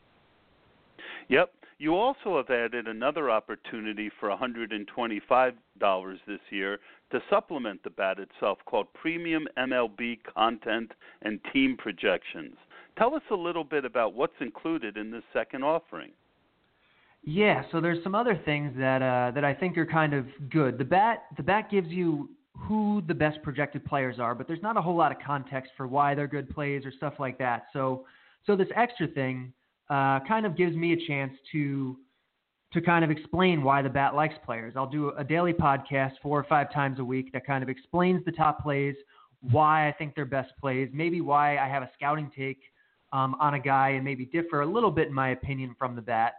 Yep. 1.28 1.52
You 1.80 1.96
also 1.96 2.38
have 2.38 2.50
added 2.50 2.88
another 2.88 3.30
opportunity 3.30 4.10
for 4.20 4.30
$125 4.30 6.18
this 6.26 6.40
year 6.50 6.80
to 7.12 7.22
supplement 7.30 7.84
the 7.84 7.90
bat 7.90 8.20
itself 8.20 8.58
called 8.66 8.88
Premium 8.94 9.48
MLB 9.58 10.20
Content 10.34 10.92
and 11.22 11.40
Team 11.54 11.76
Projections. 11.78 12.56
Tell 12.98 13.14
us 13.14 13.22
a 13.32 13.36
little 13.36 13.64
bit 13.64 13.86
about 13.86 14.14
what's 14.14 14.34
included 14.40 14.98
in 14.98 15.12
this 15.12 15.24
second 15.34 15.64
offering. 15.64 16.12
Yeah, 17.24 17.64
so 17.72 17.82
there's 17.82 18.02
some 18.04 18.16
other 18.16 18.40
things 18.46 18.74
that 18.78 19.02
uh, 19.02 19.32
that 19.36 19.44
I 19.44 19.54
think 19.54 19.78
are 19.78 19.86
kind 19.86 20.14
of 20.14 20.26
good. 20.50 20.78
The 20.78 20.86
bat 20.86 21.26
the 21.36 21.44
bat 21.44 21.70
gives 21.70 21.90
you 21.90 22.30
who 22.58 23.04
the 23.08 23.14
best 23.14 23.42
projected 23.44 23.86
players 23.86 24.20
are, 24.20 24.34
but 24.34 24.48
there's 24.48 24.62
not 24.62 24.78
a 24.78 24.82
whole 24.82 24.96
lot 24.96 25.12
of 25.12 25.18
context 25.26 25.72
for 25.78 25.88
why 25.88 26.16
they're 26.16 26.28
good 26.28 26.50
plays 26.50 26.86
or 26.86 26.92
stuff 26.92 27.14
like 27.20 27.38
that. 27.38 27.68
So 27.74 28.06
so 28.46 28.56
this 28.56 28.68
extra 28.76 29.08
thing 29.08 29.54
uh, 29.90 30.20
kind 30.22 30.46
of 30.46 30.58
gives 30.58 30.76
me 30.76 30.94
a 30.94 31.08
chance 31.08 31.34
to 31.52 31.98
to 32.74 32.82
kind 32.82 33.06
of 33.06 33.12
explain 33.12 33.64
why 33.64 33.82
the 33.82 33.90
bat 33.90 34.14
likes 34.14 34.36
players. 34.46 34.74
I'll 34.76 34.90
do 34.90 35.12
a 35.18 35.24
daily 35.24 35.54
podcast 35.54 36.14
four 36.22 36.38
or 36.38 36.44
five 36.44 36.72
times 36.74 37.00
a 37.00 37.04
week 37.04 37.32
that 37.32 37.46
kind 37.46 37.64
of 37.64 37.70
explains 37.70 38.26
the 38.26 38.32
top 38.32 38.62
plays, 38.62 38.96
why 39.40 39.88
I 39.88 39.94
think 39.94 40.16
they're 40.16 40.26
best 40.26 40.52
plays, 40.60 40.90
maybe 40.94 41.22
why 41.22 41.58
I 41.58 41.68
have 41.70 41.84
a 41.84 41.90
scouting 41.94 42.30
take 42.36 42.60
um, 43.14 43.36
on 43.40 43.54
a 43.54 43.60
guy 43.60 43.92
and 43.92 44.04
maybe 44.04 44.26
differ 44.26 44.62
a 44.62 44.66
little 44.66 44.92
bit 44.92 45.08
in 45.08 45.14
my 45.14 45.30
opinion 45.30 45.76
from 45.80 45.96
the 45.96 46.02
bat. 46.02 46.34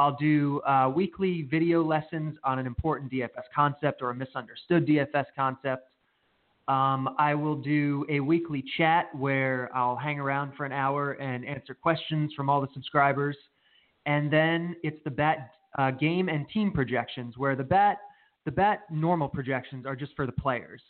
I'll 0.00 0.16
do 0.16 0.62
uh, 0.62 0.90
weekly 0.96 1.42
video 1.42 1.84
lessons 1.84 2.34
on 2.42 2.58
an 2.58 2.66
important 2.66 3.12
DFS 3.12 3.44
concept 3.54 4.00
or 4.00 4.08
a 4.08 4.14
misunderstood 4.14 4.86
DFS 4.86 5.26
concept. 5.36 5.90
Um, 6.68 7.14
I 7.18 7.34
will 7.34 7.56
do 7.56 8.06
a 8.08 8.18
weekly 8.20 8.64
chat 8.78 9.14
where 9.14 9.68
I'll 9.76 9.96
hang 9.96 10.18
around 10.18 10.54
for 10.56 10.64
an 10.64 10.72
hour 10.72 11.12
and 11.12 11.44
answer 11.44 11.74
questions 11.74 12.32
from 12.34 12.48
all 12.48 12.62
the 12.62 12.68
subscribers. 12.72 13.36
And 14.06 14.32
then 14.32 14.74
it's 14.82 14.96
the 15.04 15.10
bat 15.10 15.50
uh, 15.78 15.90
game 15.90 16.30
and 16.30 16.48
team 16.48 16.72
projections, 16.72 17.36
where 17.36 17.54
the 17.54 17.62
bat 17.62 17.98
the 18.46 18.50
bat 18.50 18.84
normal 18.90 19.28
projections 19.28 19.84
are 19.84 19.94
just 19.94 20.16
for 20.16 20.24
the 20.24 20.32
players, 20.32 20.80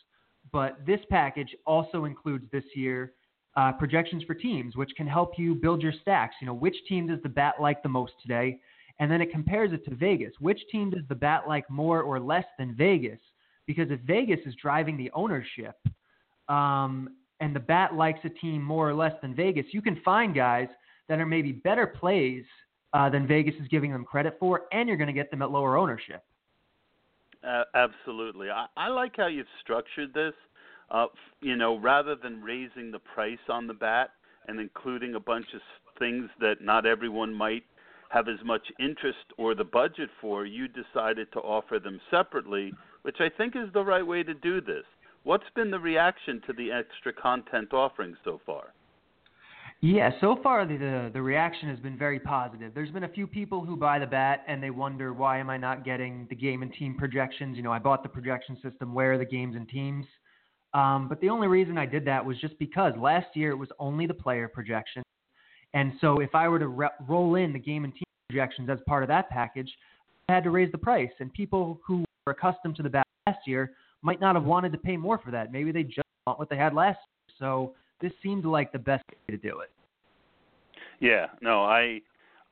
but 0.53 0.77
this 0.87 1.01
package 1.09 1.53
also 1.65 2.05
includes 2.05 2.45
this 2.53 2.63
year 2.75 3.11
uh, 3.57 3.73
projections 3.73 4.23
for 4.23 4.35
teams, 4.35 4.77
which 4.77 4.91
can 4.95 5.05
help 5.05 5.33
you 5.37 5.53
build 5.53 5.81
your 5.81 5.93
stacks. 6.01 6.35
You 6.39 6.47
know, 6.47 6.53
which 6.53 6.77
team 6.87 7.07
does 7.07 7.19
the 7.23 7.29
bat 7.29 7.55
like 7.59 7.83
the 7.83 7.89
most 7.89 8.13
today? 8.21 8.61
And 9.01 9.11
then 9.11 9.19
it 9.19 9.31
compares 9.31 9.73
it 9.73 9.83
to 9.85 9.95
Vegas. 9.95 10.31
Which 10.39 10.61
team 10.71 10.91
does 10.91 11.01
the 11.09 11.15
bat 11.15 11.43
like 11.47 11.67
more 11.69 12.01
or 12.03 12.19
less 12.19 12.45
than 12.59 12.75
Vegas? 12.75 13.19
Because 13.65 13.89
if 13.89 13.99
Vegas 14.01 14.39
is 14.45 14.53
driving 14.61 14.95
the 14.95 15.09
ownership, 15.13 15.75
um, 16.47 17.09
and 17.39 17.55
the 17.55 17.59
bat 17.59 17.95
likes 17.95 18.19
a 18.23 18.29
team 18.29 18.61
more 18.61 18.87
or 18.87 18.93
less 18.93 19.13
than 19.23 19.35
Vegas, 19.35 19.65
you 19.71 19.81
can 19.81 19.99
find 20.05 20.35
guys 20.35 20.67
that 21.09 21.19
are 21.19 21.25
maybe 21.25 21.51
better 21.51 21.87
plays 21.87 22.43
uh, 22.93 23.09
than 23.09 23.25
Vegas 23.25 23.55
is 23.59 23.67
giving 23.69 23.91
them 23.91 24.05
credit 24.05 24.37
for, 24.39 24.63
and 24.71 24.87
you're 24.87 24.97
going 24.97 25.07
to 25.07 25.13
get 25.13 25.31
them 25.31 25.41
at 25.41 25.49
lower 25.49 25.77
ownership. 25.77 26.23
Uh, 27.43 27.63
absolutely. 27.73 28.51
I, 28.51 28.67
I 28.77 28.89
like 28.89 29.17
how 29.17 29.25
you've 29.25 29.47
structured 29.63 30.13
this. 30.13 30.33
Uh, 30.91 31.07
you 31.39 31.55
know, 31.55 31.79
rather 31.79 32.15
than 32.15 32.43
raising 32.43 32.91
the 32.91 32.99
price 32.99 33.39
on 33.49 33.65
the 33.65 33.73
bat 33.73 34.11
and 34.47 34.59
including 34.59 35.15
a 35.15 35.19
bunch 35.19 35.47
of 35.55 35.61
things 35.97 36.29
that 36.39 36.55
not 36.61 36.85
everyone 36.85 37.33
might 37.33 37.63
have 38.11 38.27
as 38.27 38.43
much 38.43 38.61
interest 38.79 39.25
or 39.37 39.55
the 39.55 39.63
budget 39.63 40.09
for, 40.19 40.45
you 40.45 40.67
decided 40.67 41.31
to 41.33 41.39
offer 41.39 41.79
them 41.79 41.99
separately, 42.09 42.73
which 43.03 43.17
I 43.19 43.29
think 43.29 43.55
is 43.55 43.71
the 43.73 43.83
right 43.83 44.05
way 44.05 44.23
to 44.23 44.33
do 44.33 44.61
this. 44.61 44.83
What's 45.23 45.49
been 45.55 45.71
the 45.71 45.79
reaction 45.79 46.41
to 46.47 46.53
the 46.53 46.71
extra 46.71 47.13
content 47.13 47.73
offering 47.73 48.15
so 48.23 48.41
far? 48.45 48.73
Yeah, 49.83 50.11
so 50.21 50.37
far 50.43 50.67
the, 50.67 51.09
the 51.11 51.21
reaction 51.21 51.69
has 51.69 51.79
been 51.79 51.97
very 51.97 52.19
positive. 52.19 52.73
There's 52.75 52.91
been 52.91 53.03
a 53.03 53.09
few 53.09 53.25
people 53.25 53.65
who 53.65 53.75
buy 53.75 53.97
the 53.97 54.05
bat 54.05 54.43
and 54.47 54.61
they 54.61 54.69
wonder 54.69 55.11
why 55.11 55.39
am 55.39 55.49
I 55.49 55.57
not 55.57 55.83
getting 55.83 56.27
the 56.29 56.35
game 56.35 56.61
and 56.61 56.71
team 56.71 56.95
projections? 56.95 57.57
You 57.57 57.63
know, 57.63 57.71
I 57.71 57.79
bought 57.79 58.03
the 58.03 58.09
projection 58.09 58.57
system. 58.61 58.93
Where 58.93 59.13
are 59.13 59.17
the 59.17 59.25
games 59.25 59.55
and 59.55 59.67
teams? 59.67 60.05
Um, 60.73 61.09
but 61.09 61.19
the 61.19 61.29
only 61.29 61.47
reason 61.47 61.77
I 61.77 61.87
did 61.87 62.05
that 62.05 62.23
was 62.23 62.37
just 62.39 62.57
because 62.59 62.93
last 62.97 63.27
year 63.35 63.51
it 63.51 63.55
was 63.55 63.69
only 63.79 64.05
the 64.05 64.13
player 64.13 64.47
projection, 64.47 65.01
and 65.73 65.93
so 66.01 66.19
if 66.19 66.35
I 66.35 66.47
were 66.47 66.59
to 66.59 66.67
re- 66.67 66.89
roll 67.07 67.35
in 67.35 67.53
the 67.53 67.59
game 67.59 67.83
and 67.83 67.93
team 67.93 68.03
projections 68.29 68.69
as 68.69 68.79
part 68.87 69.03
of 69.03 69.07
that 69.09 69.29
package, 69.29 69.71
I 70.29 70.33
had 70.33 70.43
to 70.43 70.49
raise 70.49 70.71
the 70.71 70.77
price. 70.77 71.11
And 71.19 71.31
people 71.33 71.79
who 71.85 72.03
were 72.25 72.33
accustomed 72.33 72.75
to 72.77 72.83
the 72.83 72.89
bat 72.89 73.07
last 73.27 73.39
year 73.45 73.71
might 74.01 74.19
not 74.19 74.35
have 74.35 74.45
wanted 74.45 74.71
to 74.71 74.77
pay 74.77 74.97
more 74.97 75.17
for 75.17 75.31
that. 75.31 75.51
Maybe 75.51 75.71
they 75.71 75.83
just 75.83 76.07
want 76.27 76.39
what 76.39 76.49
they 76.49 76.57
had 76.57 76.73
last 76.73 76.97
year. 76.97 77.35
So 77.39 77.73
this 78.01 78.11
seemed 78.21 78.45
like 78.45 78.71
the 78.71 78.79
best 78.79 79.03
way 79.09 79.35
to 79.35 79.37
do 79.37 79.59
it. 79.59 79.71
Yeah, 80.99 81.27
no, 81.41 81.63
I 81.63 82.01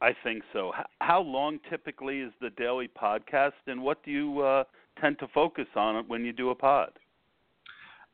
I 0.01 0.11
think 0.23 0.43
so. 0.53 0.71
How 1.01 1.21
long 1.21 1.59
typically 1.69 2.19
is 2.19 2.31
the 2.41 2.49
daily 2.51 2.87
podcast, 2.87 3.51
and 3.67 3.81
what 3.81 4.03
do 4.03 4.11
you 4.11 4.41
uh, 4.41 4.63
tend 4.99 5.19
to 5.19 5.27
focus 5.33 5.67
on 5.75 6.07
when 6.07 6.23
you 6.23 6.33
do 6.33 6.49
a 6.49 6.55
pod? 6.55 6.91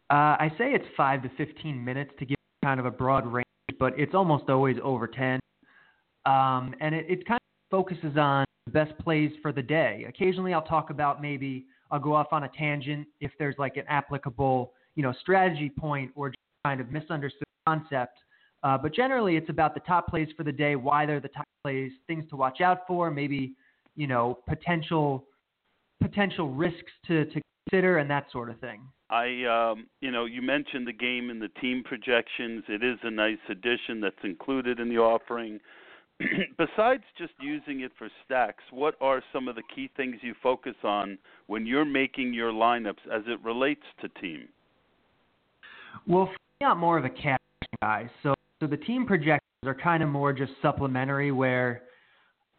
Uh, 0.09 0.35
I 0.39 0.51
say 0.57 0.71
it's 0.71 0.85
five 0.97 1.23
to 1.23 1.29
fifteen 1.37 1.83
minutes 1.83 2.11
to 2.19 2.25
give 2.25 2.37
kind 2.63 2.79
of 2.79 2.85
a 2.85 2.91
broad 2.91 3.25
range, 3.25 3.44
but 3.79 3.97
it's 3.97 4.13
almost 4.13 4.49
always 4.49 4.77
over 4.83 5.07
ten. 5.07 5.39
Um, 6.25 6.73
and 6.81 6.95
it, 6.95 7.05
it 7.09 7.27
kind 7.27 7.37
of 7.37 7.69
focuses 7.71 8.17
on 8.17 8.45
the 8.65 8.71
best 8.71 8.97
plays 8.99 9.31
for 9.41 9.51
the 9.51 9.61
day. 9.61 10.05
Occasionally, 10.07 10.53
I'll 10.53 10.61
talk 10.61 10.89
about 10.89 11.21
maybe 11.21 11.65
I'll 11.91 11.99
go 11.99 12.13
off 12.13 12.27
on 12.31 12.43
a 12.43 12.49
tangent 12.57 13.07
if 13.21 13.31
there's 13.37 13.55
like 13.57 13.77
an 13.77 13.85
applicable, 13.87 14.73
you 14.95 15.03
know, 15.03 15.13
strategy 15.21 15.69
point 15.69 16.11
or 16.15 16.33
kind 16.65 16.81
of 16.81 16.91
misunderstood 16.91 17.43
concept. 17.67 18.17
Uh, 18.63 18.77
but 18.77 18.93
generally, 18.93 19.37
it's 19.37 19.49
about 19.49 19.75
the 19.75 19.79
top 19.81 20.07
plays 20.07 20.27
for 20.35 20.43
the 20.43 20.51
day, 20.51 20.75
why 20.75 21.05
they're 21.05 21.19
the 21.19 21.27
top 21.27 21.45
plays, 21.63 21.91
things 22.07 22.25
to 22.29 22.35
watch 22.35 22.61
out 22.61 22.79
for, 22.87 23.11
maybe 23.11 23.53
you 23.95 24.07
know 24.07 24.39
potential 24.47 25.25
potential 26.01 26.49
risks 26.49 26.91
to, 27.07 27.25
to 27.25 27.41
consider, 27.69 27.99
and 27.99 28.09
that 28.09 28.25
sort 28.31 28.49
of 28.49 28.59
thing. 28.59 28.81
I, 29.09 29.43
um, 29.45 29.87
you 30.01 30.11
know, 30.11 30.25
you 30.25 30.41
mentioned 30.41 30.87
the 30.87 30.93
game 30.93 31.29
and 31.29 31.41
the 31.41 31.49
team 31.61 31.83
projections. 31.83 32.63
It 32.67 32.83
is 32.83 32.97
a 33.03 33.11
nice 33.11 33.37
addition 33.49 34.01
that's 34.01 34.15
included 34.23 34.79
in 34.79 34.89
the 34.89 34.97
offering. 34.97 35.59
Besides 36.57 37.03
just 37.17 37.33
using 37.39 37.81
it 37.81 37.91
for 37.97 38.09
stacks, 38.25 38.63
what 38.71 38.95
are 39.01 39.21
some 39.31 39.47
of 39.47 39.55
the 39.55 39.63
key 39.73 39.89
things 39.95 40.15
you 40.21 40.33
focus 40.41 40.75
on 40.83 41.17
when 41.47 41.65
you're 41.65 41.85
making 41.85 42.33
your 42.33 42.51
lineups 42.51 43.05
as 43.13 43.21
it 43.27 43.43
relates 43.43 43.83
to 44.01 44.09
team? 44.09 44.47
Well, 46.07 46.29
I'm 46.61 46.79
more 46.79 46.97
of 46.97 47.05
a 47.05 47.09
cash 47.09 47.39
guy, 47.81 48.09
so 48.23 48.33
so 48.61 48.67
the 48.67 48.77
team 48.77 49.05
projections 49.05 49.41
are 49.65 49.75
kind 49.75 50.01
of 50.01 50.09
more 50.09 50.31
just 50.33 50.53
supplementary, 50.61 51.31
where 51.31 51.83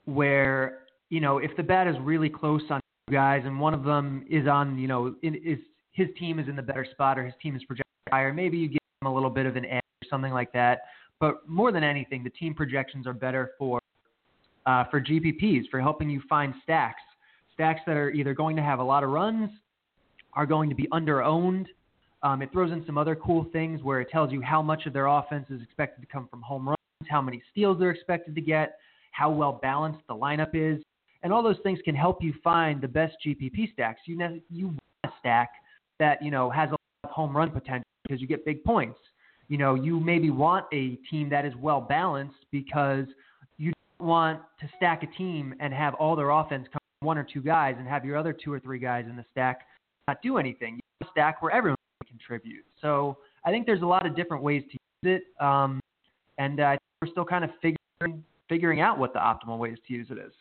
where 0.05 0.81
you 1.09 1.21
know 1.21 1.39
if 1.39 1.51
the 1.57 1.63
bat 1.63 1.89
is 1.89 1.97
really 2.01 2.29
close 2.29 2.63
on 2.71 2.81
guys 3.11 3.43
and 3.45 3.59
one 3.59 3.73
of 3.73 3.85
them 3.85 4.25
is 4.29 4.47
on 4.47 4.79
you 4.79 4.89
know 4.89 5.15
is 5.23 5.59
his 5.97 6.09
team 6.19 6.39
is 6.39 6.47
in 6.47 6.57
the 6.57 6.63
better 6.63 6.87
spot 6.91 7.19
or 7.19 7.25
his 7.25 7.35
team 7.43 7.57
is 7.57 7.65
projected 7.65 7.87
higher, 8.11 8.33
maybe 8.33 8.59
you 8.59 8.69
give 8.69 8.79
him 9.01 9.09
a 9.09 9.15
little 9.15 9.31
bit 9.31 9.47
of 9.47 9.57
an 9.57 9.65
edge 9.65 9.83
or 10.05 10.09
something 10.11 10.33
like 10.33 10.53
that. 10.53 10.83
But 11.19 11.49
more 11.49 11.73
than 11.73 11.83
anything, 11.83 12.23
the 12.23 12.31
team 12.31 12.55
projections 12.55 13.07
are 13.07 13.15
better 13.15 13.53
for 13.59 13.81
uh, 14.67 14.85
for 14.91 15.01
GPPs 15.01 15.63
for 15.71 15.81
helping 15.81 16.11
you 16.11 16.21
find 16.29 16.53
stacks, 16.63 17.03
stacks 17.55 17.81
that 17.87 17.97
are 17.97 18.11
either 18.11 18.35
going 18.35 18.57
to 18.57 18.63
have 18.63 18.81
a 18.81 18.83
lot 18.83 19.05
of 19.05 19.11
runs, 19.11 19.49
are 20.35 20.45
going 20.45 20.69
to 20.69 20.75
be 20.75 20.89
under 20.93 21.23
owned. 21.23 21.69
Um, 22.23 22.43
it 22.43 22.51
throws 22.53 22.73
in 22.73 22.85
some 22.85 22.99
other 22.99 23.15
cool 23.15 23.47
things 23.53 23.83
where 23.83 24.01
it 24.01 24.11
tells 24.11 24.33
you 24.33 24.43
how 24.43 24.61
much 24.61 24.87
of 24.87 24.93
their 24.93 25.07
offense 25.07 25.47
is 25.51 25.63
expected 25.63 26.01
to 26.01 26.07
come 26.09 26.27
from 26.29 26.43
home 26.43 26.67
runs, 26.67 27.09
how 27.09 27.23
many 27.23 27.41
steals 27.53 27.79
they're 27.79 27.91
expected 27.91 28.35
to 28.35 28.41
get, 28.41 28.79
how 29.13 29.31
well 29.31 29.61
balanced 29.63 30.01
the 30.09 30.15
lineup 30.15 30.51
is, 30.53 30.83
and 31.23 31.33
all 31.33 31.43
those 31.43 31.59
things 31.63 31.79
can 31.85 31.95
help 31.95 32.23
you 32.23 32.35
find 32.43 32.81
the 32.81 32.89
best 32.89 33.15
GPP 33.25 33.73
stacks. 33.73 34.01
You 34.05 34.19
ne- 34.19 34.43
you 34.51 34.67
want 34.67 34.81
a 35.05 35.09
stack 35.21 35.51
that 35.99 36.23
you 36.23 36.31
know 36.31 36.51
has 36.51 36.69
a 36.69 36.73
lot 36.73 36.79
of 37.05 37.11
home 37.11 37.37
run 37.37 37.51
potential 37.51 37.85
because 38.03 38.21
you 38.21 38.27
get 38.27 38.45
big 38.45 38.63
points. 38.65 38.99
You 39.49 39.59
know, 39.59 39.75
you 39.75 40.01
maybe 40.01 40.31
want 40.31 40.67
a 40.73 40.97
team 41.11 41.29
that 41.31 41.45
is 41.45 41.55
well 41.57 41.81
balanced 41.81 42.47
because 42.51 43.07
you 43.59 43.73
don't 43.99 44.09
want 44.09 44.41
to 44.61 44.69
stack 44.77 45.03
a 45.03 45.19
team 45.19 45.55
and 45.61 45.73
have 45.73 45.95
all 45.95 46.17
their 46.17 46.31
offense 46.31 46.67
come 46.73 46.81
from 46.99 47.07
one 47.07 47.19
or 47.19 47.25
two 47.25 47.43
guys 47.43 47.77
and 47.79 47.87
have 47.87 48.05
your 48.05 48.17
other 48.17 48.33
two 48.33 48.53
or 48.53 48.59
three 48.59 48.81
guys 48.81 49.05
in 49.09 49.17
the 49.17 49.25
stack 49.31 49.67
not 50.09 50.23
do 50.23 50.39
anything. 50.39 50.81
You 51.01 51.09
stack 51.11 51.43
where 51.43 51.53
everyone 51.53 51.77
can 52.07 52.19
contribute. 52.19 52.65
So 52.81 53.19
I 53.45 53.51
think 53.51 53.67
there's 53.67 53.83
a 53.83 53.87
lot 53.87 54.07
of 54.07 54.17
different 54.17 54.43
ways 54.43 54.63
to 54.71 54.79
use 55.09 55.21
it, 55.21 55.45
um, 55.45 55.81
and 56.39 56.61
uh, 56.61 56.77
we're 57.03 57.11
still 57.11 57.25
kind 57.25 57.45
of 57.45 57.51
figuring 57.63 58.25
figuring 58.49 58.81
out 58.81 58.99
what 58.99 59.13
the 59.13 59.19
optimal 59.19 59.59
ways 59.59 59.77
to 59.87 59.93
use 59.93 60.07
it 60.11 60.19
is. 60.19 60.33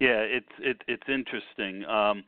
Yeah, 0.00 0.18
it's 0.18 0.46
it, 0.58 0.78
it's 0.88 1.08
interesting. 1.08 1.84
Um, 1.84 2.24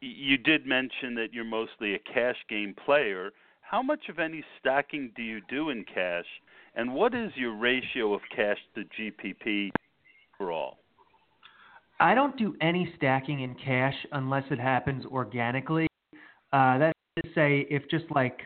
you 0.00 0.38
did 0.38 0.66
mention 0.66 1.14
that 1.16 1.32
you're 1.32 1.44
mostly 1.44 1.94
a 1.94 1.98
cash 1.98 2.36
game 2.48 2.74
player. 2.84 3.30
How 3.60 3.82
much 3.82 4.08
of 4.08 4.18
any 4.18 4.44
stacking 4.58 5.12
do 5.16 5.22
you 5.22 5.40
do 5.48 5.70
in 5.70 5.84
cash, 5.84 6.24
and 6.74 6.94
what 6.94 7.14
is 7.14 7.30
your 7.34 7.54
ratio 7.54 8.14
of 8.14 8.20
cash 8.34 8.58
to 8.74 8.84
GPP 8.98 9.70
overall? 10.40 10.78
I 12.00 12.14
don't 12.14 12.36
do 12.38 12.54
any 12.60 12.92
stacking 12.96 13.40
in 13.40 13.54
cash 13.56 13.94
unless 14.12 14.44
it 14.50 14.60
happens 14.60 15.04
organically. 15.06 15.88
Uh, 16.52 16.78
that's 16.78 16.98
to 17.16 17.28
say, 17.34 17.66
if 17.68 17.82
just 17.90 18.04
like 18.14 18.38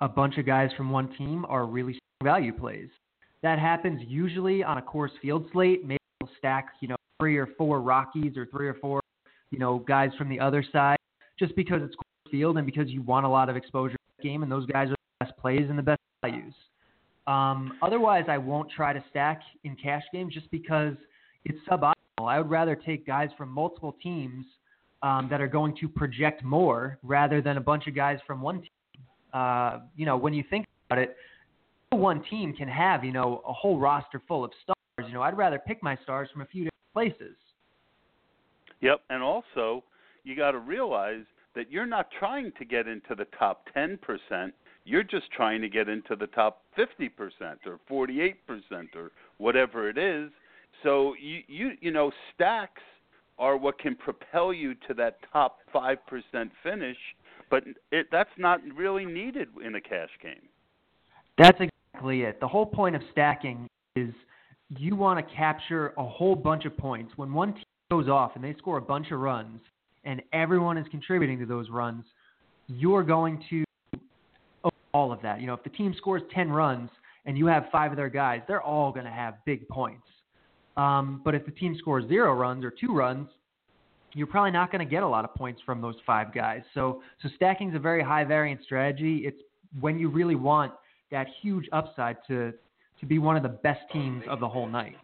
a 0.00 0.08
bunch 0.08 0.38
of 0.38 0.46
guys 0.46 0.70
from 0.76 0.90
one 0.90 1.14
team 1.16 1.44
are 1.48 1.66
really 1.66 1.98
value 2.22 2.52
plays, 2.52 2.88
that 3.42 3.58
happens 3.58 4.00
usually 4.06 4.64
on 4.64 4.78
a 4.78 4.82
Coors 4.82 5.10
Field 5.20 5.46
slate. 5.52 5.84
Maybe 5.84 5.98
we'll 6.20 6.30
stack, 6.38 6.68
you 6.80 6.88
know, 6.88 6.96
three 7.20 7.36
or 7.36 7.48
four 7.58 7.82
Rockies 7.82 8.36
or 8.36 8.46
three 8.46 8.66
or 8.66 8.74
four 8.74 9.00
you 9.54 9.60
know, 9.60 9.78
guys 9.78 10.10
from 10.18 10.28
the 10.28 10.40
other 10.40 10.64
side, 10.72 10.98
just 11.38 11.54
because 11.54 11.80
it's 11.80 11.94
field 12.28 12.56
and 12.56 12.66
because 12.66 12.88
you 12.88 13.02
want 13.02 13.24
a 13.24 13.28
lot 13.28 13.48
of 13.48 13.54
exposure 13.54 13.96
game, 14.20 14.42
and 14.42 14.50
those 14.50 14.66
guys 14.66 14.88
are 14.88 14.96
the 15.20 15.26
best 15.26 15.38
plays 15.38 15.66
and 15.68 15.78
the 15.78 15.82
best 15.82 16.00
values. 16.22 16.54
Um, 17.28 17.78
otherwise, 17.80 18.24
I 18.28 18.36
won't 18.36 18.68
try 18.68 18.92
to 18.92 19.02
stack 19.10 19.40
in 19.62 19.76
cash 19.76 20.02
games 20.12 20.34
just 20.34 20.50
because 20.50 20.94
it's 21.44 21.58
suboptimal. 21.70 21.94
I 22.26 22.38
would 22.38 22.50
rather 22.50 22.74
take 22.74 23.06
guys 23.06 23.28
from 23.38 23.48
multiple 23.48 23.94
teams 24.02 24.44
um, 25.04 25.28
that 25.30 25.40
are 25.40 25.46
going 25.46 25.76
to 25.80 25.88
project 25.88 26.42
more 26.42 26.98
rather 27.04 27.40
than 27.40 27.56
a 27.56 27.60
bunch 27.60 27.86
of 27.86 27.94
guys 27.94 28.18
from 28.26 28.40
one 28.40 28.56
team. 28.56 29.04
Uh, 29.32 29.80
you 29.96 30.04
know, 30.04 30.16
when 30.16 30.34
you 30.34 30.42
think 30.50 30.66
about 30.90 31.00
it, 31.00 31.16
one 31.90 32.24
team 32.24 32.52
can 32.52 32.66
have 32.66 33.04
you 33.04 33.12
know 33.12 33.40
a 33.46 33.52
whole 33.52 33.78
roster 33.78 34.20
full 34.26 34.44
of 34.44 34.50
stars. 34.64 35.06
You 35.06 35.14
know, 35.14 35.22
I'd 35.22 35.38
rather 35.38 35.60
pick 35.64 35.80
my 35.80 35.96
stars 36.02 36.28
from 36.32 36.42
a 36.42 36.46
few 36.46 36.64
different 36.64 37.18
places. 37.18 37.36
Yep, 38.80 39.00
and 39.10 39.22
also 39.22 39.84
you 40.24 40.36
got 40.36 40.52
to 40.52 40.58
realize 40.58 41.24
that 41.54 41.70
you're 41.70 41.86
not 41.86 42.08
trying 42.18 42.52
to 42.58 42.64
get 42.64 42.88
into 42.88 43.14
the 43.14 43.26
top 43.38 43.66
10%, 43.76 43.98
you're 44.84 45.04
just 45.04 45.30
trying 45.32 45.60
to 45.62 45.68
get 45.68 45.88
into 45.88 46.16
the 46.16 46.26
top 46.28 46.62
50% 46.76 47.10
or 47.66 47.78
48% 47.90 48.34
or 48.94 49.12
whatever 49.38 49.88
it 49.88 49.98
is. 49.98 50.30
So 50.82 51.14
you 51.20 51.40
you 51.46 51.72
you 51.80 51.90
know 51.92 52.10
stacks 52.34 52.82
are 53.38 53.56
what 53.56 53.78
can 53.78 53.94
propel 53.94 54.52
you 54.52 54.74
to 54.86 54.94
that 54.94 55.18
top 55.32 55.58
5% 55.74 55.96
finish, 56.62 56.96
but 57.50 57.64
it 57.90 58.06
that's 58.10 58.30
not 58.36 58.60
really 58.76 59.04
needed 59.04 59.48
in 59.64 59.76
a 59.76 59.80
cash 59.80 60.10
game. 60.22 60.48
That's 61.38 61.58
exactly 61.60 62.22
it. 62.22 62.40
The 62.40 62.48
whole 62.48 62.66
point 62.66 62.96
of 62.96 63.02
stacking 63.12 63.68
is 63.96 64.12
you 64.68 64.94
want 64.96 65.26
to 65.26 65.34
capture 65.34 65.94
a 65.96 66.04
whole 66.04 66.34
bunch 66.36 66.64
of 66.64 66.76
points. 66.76 67.12
When 67.16 67.32
one 67.32 67.54
goes 67.94 68.08
off 68.08 68.32
and 68.34 68.42
they 68.42 68.54
score 68.58 68.78
a 68.78 68.82
bunch 68.82 69.12
of 69.12 69.20
runs 69.20 69.60
and 70.04 70.20
everyone 70.32 70.76
is 70.76 70.86
contributing 70.90 71.38
to 71.38 71.46
those 71.46 71.70
runs, 71.70 72.04
you're 72.66 73.04
going 73.04 73.42
to 73.50 73.64
all 74.92 75.12
of 75.12 75.22
that. 75.22 75.40
You 75.40 75.46
know, 75.46 75.54
if 75.54 75.62
the 75.62 75.70
team 75.70 75.94
scores 75.96 76.22
10 76.34 76.50
runs 76.50 76.90
and 77.24 77.38
you 77.38 77.46
have 77.46 77.66
five 77.70 77.92
of 77.92 77.96
their 77.96 78.08
guys, 78.08 78.40
they're 78.48 78.62
all 78.62 78.90
going 78.90 79.04
to 79.04 79.12
have 79.12 79.34
big 79.44 79.68
points. 79.68 80.06
Um, 80.76 81.20
but 81.24 81.36
if 81.36 81.44
the 81.46 81.52
team 81.52 81.76
scores 81.78 82.04
zero 82.08 82.34
runs 82.34 82.64
or 82.64 82.72
two 82.72 82.92
runs, 82.92 83.28
you're 84.12 84.26
probably 84.26 84.50
not 84.50 84.72
going 84.72 84.84
to 84.84 84.90
get 84.90 85.04
a 85.04 85.08
lot 85.08 85.24
of 85.24 85.32
points 85.34 85.62
from 85.64 85.80
those 85.80 85.96
five 86.04 86.34
guys. 86.34 86.62
So, 86.74 87.00
so 87.22 87.28
stacking 87.36 87.70
is 87.70 87.76
a 87.76 87.80
very 87.80 88.02
high 88.02 88.24
variance 88.24 88.64
strategy. 88.64 89.22
It's 89.24 89.38
when 89.80 89.98
you 89.98 90.08
really 90.08 90.36
want 90.36 90.72
that 91.12 91.28
huge 91.42 91.68
upside 91.72 92.16
to 92.28 92.52
to 93.00 93.06
be 93.06 93.18
one 93.18 93.36
of 93.36 93.42
the 93.42 93.48
best 93.48 93.80
teams 93.92 94.22
of 94.28 94.38
the 94.38 94.48
whole 94.48 94.68
night. 94.68 94.96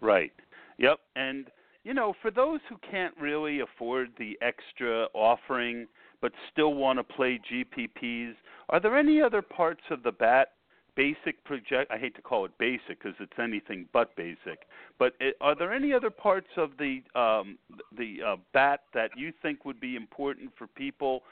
Right. 0.00 0.32
Yep. 0.78 0.98
And 1.16 1.46
you 1.84 1.92
know, 1.94 2.14
for 2.20 2.30
those 2.30 2.60
who 2.68 2.76
can't 2.90 3.14
really 3.20 3.60
afford 3.60 4.10
the 4.18 4.38
extra 4.42 5.06
offering 5.14 5.86
but 6.20 6.32
still 6.50 6.74
want 6.74 6.98
to 6.98 7.04
play 7.04 7.38
GPPs, 7.52 8.32
are 8.70 8.80
there 8.80 8.96
any 8.96 9.20
other 9.20 9.42
parts 9.42 9.82
of 9.90 10.02
the 10.02 10.12
bat 10.12 10.48
basic 10.96 11.42
project 11.44 11.90
I 11.90 11.98
hate 11.98 12.14
to 12.16 12.22
call 12.22 12.44
it 12.44 12.52
basic 12.58 13.02
because 13.02 13.14
it's 13.20 13.38
anything 13.38 13.86
but 13.92 14.14
basic, 14.16 14.60
but 14.98 15.14
it, 15.20 15.36
are 15.40 15.56
there 15.56 15.72
any 15.72 15.92
other 15.92 16.10
parts 16.10 16.48
of 16.56 16.70
the 16.78 17.02
um 17.14 17.58
the 17.96 18.18
uh, 18.24 18.36
bat 18.52 18.80
that 18.94 19.10
you 19.16 19.32
think 19.42 19.64
would 19.64 19.80
be 19.80 19.96
important 19.96 20.52
for 20.56 20.68
people 20.68 21.22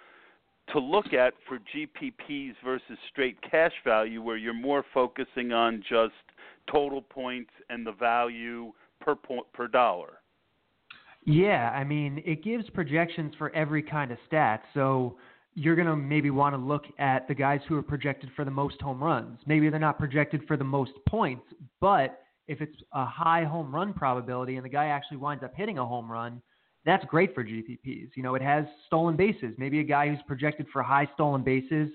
to 0.72 0.78
look 0.78 1.12
at 1.12 1.34
for 1.48 1.58
GPPs 1.74 2.54
versus 2.64 2.98
straight 3.10 3.36
cash 3.48 3.72
value 3.84 4.20
where 4.20 4.36
you're 4.36 4.52
more 4.52 4.84
focusing 4.92 5.52
on 5.52 5.82
just 5.88 6.12
total 6.70 7.00
points 7.02 7.50
and 7.70 7.86
the 7.86 7.92
value 7.92 8.72
per 9.00 9.14
point 9.14 9.46
per 9.52 9.68
dollar? 9.68 10.21
Yeah, 11.24 11.70
I 11.70 11.84
mean, 11.84 12.22
it 12.24 12.42
gives 12.42 12.68
projections 12.70 13.34
for 13.38 13.54
every 13.54 13.82
kind 13.82 14.10
of 14.10 14.18
stat. 14.26 14.62
So 14.74 15.16
you're 15.54 15.76
going 15.76 15.86
to 15.86 15.96
maybe 15.96 16.30
want 16.30 16.54
to 16.54 16.60
look 16.60 16.84
at 16.98 17.28
the 17.28 17.34
guys 17.34 17.60
who 17.68 17.76
are 17.76 17.82
projected 17.82 18.30
for 18.34 18.44
the 18.44 18.50
most 18.50 18.80
home 18.80 19.02
runs. 19.02 19.38
Maybe 19.46 19.68
they're 19.68 19.78
not 19.78 19.98
projected 19.98 20.42
for 20.48 20.56
the 20.56 20.64
most 20.64 20.92
points, 21.08 21.44
but 21.80 22.20
if 22.48 22.60
it's 22.60 22.76
a 22.92 23.04
high 23.04 23.44
home 23.44 23.72
run 23.72 23.92
probability 23.92 24.56
and 24.56 24.64
the 24.64 24.70
guy 24.70 24.86
actually 24.86 25.18
winds 25.18 25.44
up 25.44 25.52
hitting 25.54 25.78
a 25.78 25.86
home 25.86 26.10
run, 26.10 26.42
that's 26.84 27.04
great 27.04 27.34
for 27.34 27.44
GPPs. 27.44 28.08
You 28.16 28.22
know, 28.22 28.34
it 28.34 28.42
has 28.42 28.64
stolen 28.86 29.16
bases. 29.16 29.54
Maybe 29.58 29.78
a 29.78 29.84
guy 29.84 30.08
who's 30.08 30.18
projected 30.26 30.66
for 30.72 30.82
high 30.82 31.08
stolen 31.14 31.44
bases, 31.44 31.88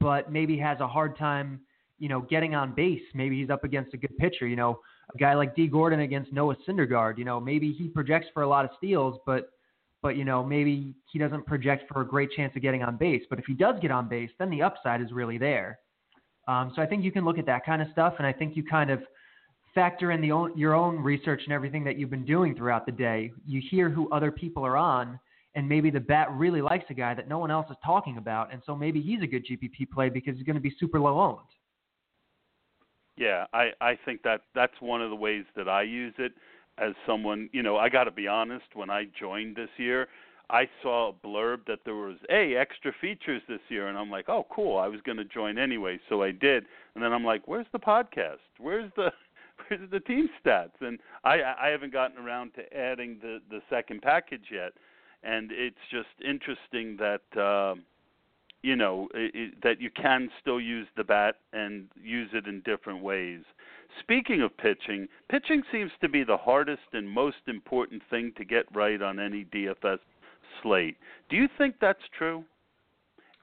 but 0.00 0.32
maybe 0.32 0.58
has 0.58 0.80
a 0.80 0.88
hard 0.88 1.16
time, 1.16 1.60
you 1.98 2.08
know, 2.08 2.22
getting 2.22 2.54
on 2.56 2.74
base. 2.74 3.02
Maybe 3.14 3.40
he's 3.40 3.50
up 3.50 3.62
against 3.62 3.94
a 3.94 3.96
good 3.96 4.16
pitcher. 4.18 4.48
You 4.48 4.56
know, 4.56 4.80
a 5.12 5.18
guy 5.18 5.34
like 5.34 5.54
Dee 5.54 5.66
Gordon 5.66 6.00
against 6.00 6.32
Noah 6.32 6.56
Syndergaard. 6.68 7.18
You 7.18 7.24
know, 7.24 7.40
maybe 7.40 7.72
he 7.72 7.88
projects 7.88 8.26
for 8.32 8.42
a 8.42 8.48
lot 8.48 8.64
of 8.64 8.70
steals, 8.78 9.18
but 9.26 9.50
but 10.02 10.16
you 10.16 10.24
know 10.24 10.44
maybe 10.44 10.94
he 11.10 11.18
doesn't 11.18 11.46
project 11.46 11.90
for 11.90 12.02
a 12.02 12.06
great 12.06 12.30
chance 12.32 12.54
of 12.56 12.62
getting 12.62 12.82
on 12.82 12.96
base. 12.96 13.22
But 13.28 13.38
if 13.38 13.46
he 13.46 13.54
does 13.54 13.76
get 13.80 13.90
on 13.90 14.08
base, 14.08 14.30
then 14.38 14.50
the 14.50 14.62
upside 14.62 15.00
is 15.00 15.12
really 15.12 15.38
there. 15.38 15.78
Um, 16.46 16.72
so 16.76 16.82
I 16.82 16.86
think 16.86 17.04
you 17.04 17.12
can 17.12 17.24
look 17.24 17.38
at 17.38 17.46
that 17.46 17.64
kind 17.64 17.80
of 17.80 17.88
stuff, 17.92 18.14
and 18.18 18.26
I 18.26 18.32
think 18.32 18.56
you 18.56 18.64
kind 18.64 18.90
of 18.90 19.00
factor 19.74 20.12
in 20.12 20.20
the 20.20 20.30
own, 20.30 20.56
your 20.56 20.74
own 20.74 20.98
research 20.98 21.42
and 21.44 21.52
everything 21.52 21.84
that 21.84 21.98
you've 21.98 22.10
been 22.10 22.24
doing 22.24 22.54
throughout 22.54 22.86
the 22.86 22.92
day. 22.92 23.32
You 23.46 23.62
hear 23.70 23.88
who 23.88 24.10
other 24.10 24.30
people 24.30 24.64
are 24.64 24.76
on, 24.76 25.18
and 25.54 25.68
maybe 25.68 25.90
the 25.90 26.00
bat 26.00 26.28
really 26.32 26.60
likes 26.60 26.84
a 26.90 26.94
guy 26.94 27.14
that 27.14 27.28
no 27.28 27.38
one 27.38 27.50
else 27.50 27.66
is 27.70 27.76
talking 27.84 28.18
about, 28.18 28.52
and 28.52 28.62
so 28.66 28.76
maybe 28.76 29.00
he's 29.00 29.22
a 29.22 29.26
good 29.26 29.44
GPP 29.44 29.90
play 29.90 30.08
because 30.08 30.36
he's 30.36 30.44
going 30.44 30.56
to 30.56 30.60
be 30.60 30.74
super 30.78 31.00
low 31.00 31.18
owned. 31.18 31.48
Yeah, 33.16 33.46
I 33.52 33.70
I 33.80 33.98
think 34.04 34.22
that 34.22 34.42
that's 34.54 34.74
one 34.80 35.00
of 35.02 35.10
the 35.10 35.16
ways 35.16 35.44
that 35.56 35.68
I 35.68 35.82
use 35.82 36.14
it 36.18 36.32
as 36.78 36.92
someone, 37.06 37.48
you 37.52 37.62
know, 37.62 37.76
I 37.76 37.88
got 37.88 38.04
to 38.04 38.10
be 38.10 38.26
honest, 38.26 38.64
when 38.74 38.90
I 38.90 39.04
joined 39.18 39.56
this 39.56 39.68
year, 39.76 40.08
I 40.50 40.68
saw 40.82 41.10
a 41.10 41.12
blurb 41.12 41.66
that 41.66 41.80
there 41.84 41.94
was 41.94 42.16
a 42.30 42.56
extra 42.56 42.92
features 43.00 43.42
this 43.48 43.60
year 43.68 43.88
and 43.88 43.96
I'm 43.96 44.10
like, 44.10 44.28
"Oh, 44.28 44.46
cool. 44.50 44.76
I 44.76 44.88
was 44.88 45.00
going 45.02 45.16
to 45.18 45.24
join 45.24 45.56
anyway." 45.58 45.98
So 46.08 46.22
I 46.22 46.32
did. 46.32 46.66
And 46.94 47.02
then 47.02 47.12
I'm 47.12 47.24
like, 47.24 47.46
"Where's 47.48 47.66
the 47.72 47.78
podcast? 47.78 48.40
Where's 48.58 48.90
the 48.96 49.10
where's 49.68 49.88
the 49.90 50.00
team 50.00 50.28
stats?" 50.44 50.80
And 50.80 50.98
I 51.24 51.40
I 51.58 51.68
haven't 51.68 51.92
gotten 51.92 52.18
around 52.18 52.52
to 52.54 52.76
adding 52.76 53.18
the 53.22 53.40
the 53.48 53.60
second 53.70 54.02
package 54.02 54.46
yet. 54.52 54.72
And 55.22 55.50
it's 55.52 55.78
just 55.90 56.08
interesting 56.22 56.98
that 56.98 57.40
um 57.40 57.84
you 58.64 58.76
know 58.76 59.08
it, 59.14 59.62
that 59.62 59.78
you 59.80 59.90
can 59.90 60.30
still 60.40 60.58
use 60.58 60.86
the 60.96 61.04
bat 61.04 61.36
and 61.52 61.86
use 62.02 62.30
it 62.32 62.46
in 62.46 62.62
different 62.62 63.02
ways. 63.02 63.42
Speaking 64.00 64.40
of 64.40 64.56
pitching, 64.56 65.06
pitching 65.30 65.62
seems 65.70 65.90
to 66.00 66.08
be 66.08 66.24
the 66.24 66.38
hardest 66.38 66.82
and 66.94 67.08
most 67.08 67.36
important 67.46 68.02
thing 68.08 68.32
to 68.38 68.44
get 68.44 68.64
right 68.74 69.02
on 69.02 69.20
any 69.20 69.44
DFS 69.44 69.98
slate. 70.62 70.96
Do 71.28 71.36
you 71.36 71.46
think 71.58 71.76
that's 71.78 72.02
true? 72.16 72.42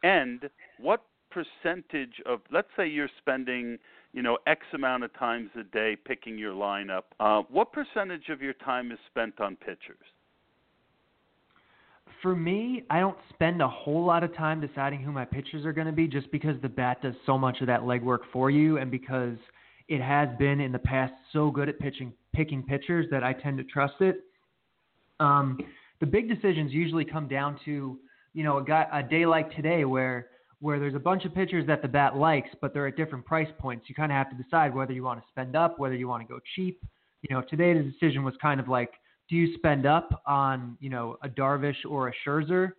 And 0.04 0.50
what 0.80 1.04
percentage 1.30 2.16
of 2.26 2.42
let's 2.52 2.68
say 2.76 2.88
you're 2.88 3.10
spending 3.20 3.78
you 4.14 4.24
know 4.24 4.38
x 4.48 4.62
amount 4.74 5.04
of 5.04 5.14
times 5.18 5.50
a 5.58 5.64
day 5.64 5.96
picking 6.04 6.38
your 6.38 6.54
lineup 6.54 7.04
uh, 7.22 7.42
what 7.50 7.72
percentage 7.72 8.28
of 8.28 8.42
your 8.42 8.52
time 8.54 8.92
is 8.92 9.00
spent 9.10 9.40
on 9.40 9.56
pitchers 9.56 9.96
for 12.22 12.36
me, 12.36 12.84
I 12.90 13.00
don't 13.00 13.18
spend 13.34 13.62
a 13.62 13.68
whole 13.68 14.06
lot 14.06 14.24
of 14.24 14.36
time 14.36 14.62
deciding 14.62 15.02
who 15.02 15.12
my 15.12 15.26
pitchers 15.26 15.66
are 15.66 15.74
going 15.74 15.88
to 15.88 15.94
be 15.94 16.08
just 16.08 16.32
because 16.32 16.56
the 16.62 16.70
bat 16.70 17.02
does 17.02 17.16
so 17.26 17.38
much 17.38 17.62
of 17.62 17.68
that 17.68 17.82
legwork 17.82 18.20
for 18.32 18.52
you 18.52 18.78
and 18.78 18.92
because 18.92 19.38
it 19.88 20.02
has 20.02 20.30
been 20.38 20.60
in 20.60 20.72
the 20.72 20.80
past 20.80 21.14
so 21.34 21.52
good 21.52 21.68
at 21.68 21.80
pitching 21.80 22.14
picking 22.34 22.64
pitchers 22.64 23.08
that 23.12 23.24
I 23.24 23.34
tend 23.34 23.58
to 23.58 23.64
trust 23.64 23.96
it. 24.00 24.22
Um, 25.20 25.60
the 26.00 26.06
big 26.06 26.30
decisions 26.30 26.72
usually 26.72 27.04
come 27.04 27.28
down 27.28 27.60
to, 27.66 28.00
you 28.34 28.44
know, 28.44 28.58
a 28.58 28.64
guy 28.64 28.88
a 28.94 29.04
day 29.04 29.26
like 29.26 29.54
today 29.56 29.84
where 29.86 30.28
where 30.60 30.80
there's 30.80 30.96
a 30.96 31.00
bunch 31.00 31.26
of 31.26 31.34
pitchers 31.34 31.66
that 31.66 31.82
the 31.82 31.88
bat 31.88 32.16
likes, 32.16 32.50
but 32.62 32.72
they're 32.74 32.88
at 32.88 32.96
different 32.96 33.26
price 33.26 33.50
points. 33.58 33.90
You 33.90 33.96
kind 33.96 34.12
of 34.12 34.16
have 34.16 34.30
to 34.30 34.42
decide 34.42 34.74
whether 34.76 34.94
you 34.94 35.04
want 35.04 35.20
to 35.20 35.26
spend 35.30 35.56
up, 35.56 35.80
whether 35.80 35.96
you 35.96 36.08
want 36.08 36.26
to 36.26 36.32
go 36.32 36.40
cheap. 36.56 36.80
You 37.28 37.36
know, 37.36 37.42
today 37.50 37.74
the 37.74 37.84
decision 37.84 38.24
was 38.24 38.36
kind 38.42 38.60
of 38.60 38.68
like 38.68 38.92
do 39.32 39.38
you 39.38 39.56
spend 39.56 39.86
up 39.86 40.22
on 40.28 40.78
you 40.82 40.90
know 40.90 41.18
a 41.24 41.30
Darvish 41.30 41.78
or 41.90 42.10
a 42.10 42.14
Scherzer 42.24 42.74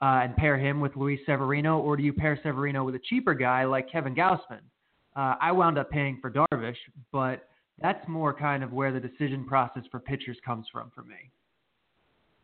uh, 0.00 0.20
and 0.22 0.36
pair 0.36 0.56
him 0.56 0.80
with 0.80 0.94
Luis 0.94 1.18
Severino, 1.26 1.78
or 1.78 1.96
do 1.96 2.04
you 2.04 2.12
pair 2.12 2.38
Severino 2.42 2.84
with 2.84 2.94
a 2.94 3.00
cheaper 3.00 3.34
guy 3.34 3.64
like 3.64 3.90
Kevin 3.90 4.14
Gausman? 4.14 4.62
Uh, 5.16 5.34
I 5.40 5.50
wound 5.50 5.78
up 5.78 5.90
paying 5.90 6.18
for 6.22 6.30
Darvish, 6.30 6.76
but 7.10 7.48
that's 7.82 8.06
more 8.06 8.32
kind 8.32 8.62
of 8.62 8.72
where 8.72 8.92
the 8.92 9.00
decision 9.00 9.44
process 9.46 9.82
for 9.90 9.98
pitchers 9.98 10.36
comes 10.44 10.66
from 10.72 10.92
for 10.94 11.02
me. 11.02 11.16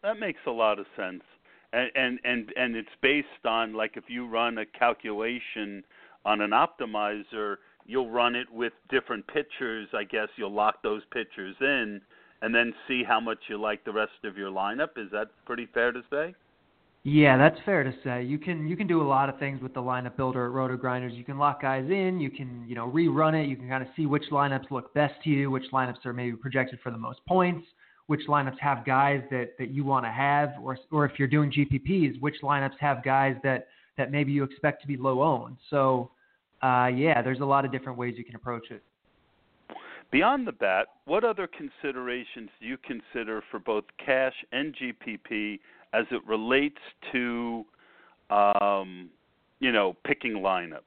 That 0.03 0.18
makes 0.18 0.40
a 0.46 0.51
lot 0.51 0.81
of 0.81 0.87
sense, 0.96 1.22
and 1.72 1.88
and 1.94 2.18
and, 2.25 2.53
and 2.57 2.75
it's 2.75 2.88
based 3.01 3.46
on 3.46 3.75
like 3.75 3.92
if 3.94 4.05
you 4.09 4.27
run 4.27 4.59
a 4.59 4.66
calculation 4.66 5.85
on 6.25 6.40
an 6.40 6.51
optimizer, 6.51 7.57
you'll 7.87 8.11
run 8.11 8.35
it 8.35 8.51
with 8.53 8.72
different 8.90 9.25
pitchers. 9.29 9.87
I 9.94 10.03
guess 10.03 10.29
you'll 10.35 10.53
lock 10.53 10.83
those 10.83 11.03
pitchers 11.12 11.55
in 11.61 12.01
and 12.42 12.55
then 12.55 12.74
see 12.87 13.02
how 13.07 13.20
much 13.20 13.38
you 13.48 13.59
like 13.59 13.85
the 13.85 13.92
rest 13.92 14.12
of 14.24 14.37
your 14.37 14.50
lineup. 14.50 14.98
Is 14.98 15.11
that 15.12 15.28
pretty 15.46 15.66
fair 15.72 15.92
to 15.92 16.02
say? 16.11 16.35
Yeah, 17.05 17.37
that's 17.37 17.57
fair 17.64 17.83
to 17.83 17.92
say. 18.05 18.22
You 18.22 18.38
can 18.38 18.68
you 18.68 18.76
can 18.76 18.87
do 18.87 19.02
a 19.02 19.09
lot 19.09 19.28
of 19.28 19.38
things 19.38 19.61
with 19.61 19.74
the 19.74 19.81
lineup 19.81 20.16
builder 20.16 20.46
at 20.46 20.52
Roto 20.52 20.76
Grinders. 20.76 21.14
You 21.14 21.24
can 21.24 21.38
lock 21.38 21.62
guys 21.62 21.85
in. 21.88 22.20
You 22.20 22.31
can 22.31 22.64
you 22.68 22.74
know 22.74 22.88
rerun 22.88 23.42
it. 23.42 23.48
You 23.48 23.57
can 23.57 23.68
kind 23.68 23.83
of 23.83 23.88
see 23.96 24.07
which 24.07 24.24
lineups 24.31 24.70
look 24.70 24.92
best 24.94 25.14
to 25.24 25.31
you, 25.31 25.50
which 25.50 25.64
lineups 25.72 26.05
are 26.05 26.12
maybe 26.12 26.37
projected 26.37 26.78
for 26.81 26.92
the 26.92 26.98
most 26.98 27.18
points, 27.26 27.66
which 28.07 28.20
lineups 28.28 28.59
have 28.61 28.85
guys 28.85 29.20
that 29.31 29.55
that 29.59 29.70
you 29.70 29.85
want 29.85 30.05
to 30.05 30.12
have, 30.12 30.50
or 30.62 30.78
or 30.92 31.05
if 31.05 31.18
you're 31.18 31.28
doing 31.28 31.50
GPPs, 31.50 32.20
which 32.20 32.37
lineups 32.42 32.78
have 32.78 33.02
guys 33.02 33.35
that 33.42 33.66
that 33.98 34.12
maybe 34.12 34.31
you 34.31 34.44
expect 34.44 34.81
to 34.83 34.87
be 34.87 34.96
low 34.96 35.22
owned. 35.22 35.57
So, 35.70 36.12
uh, 36.62 36.87
yeah, 36.94 37.20
there's 37.20 37.40
a 37.40 37.44
lot 37.44 37.64
of 37.64 37.72
different 37.72 37.98
ways 37.98 38.14
you 38.16 38.24
can 38.24 38.37
approach 38.37 38.70
it. 38.70 38.83
Beyond 40.12 40.46
the 40.46 40.53
bat, 40.53 40.88
what 41.07 41.25
other 41.25 41.48
considerations 41.48 42.51
do 42.61 42.66
you 42.66 42.77
consider 42.77 43.42
for 43.51 43.59
both 43.59 43.85
cash 44.05 44.35
and 44.53 44.77
GPP 44.77 45.59
as 45.94 46.05
it 46.11 46.20
relates 46.27 46.81
to, 47.12 47.64
um, 48.29 49.09
you 49.59 49.72
know, 49.72 49.96
picking 50.05 50.35
lineups? 50.35 50.83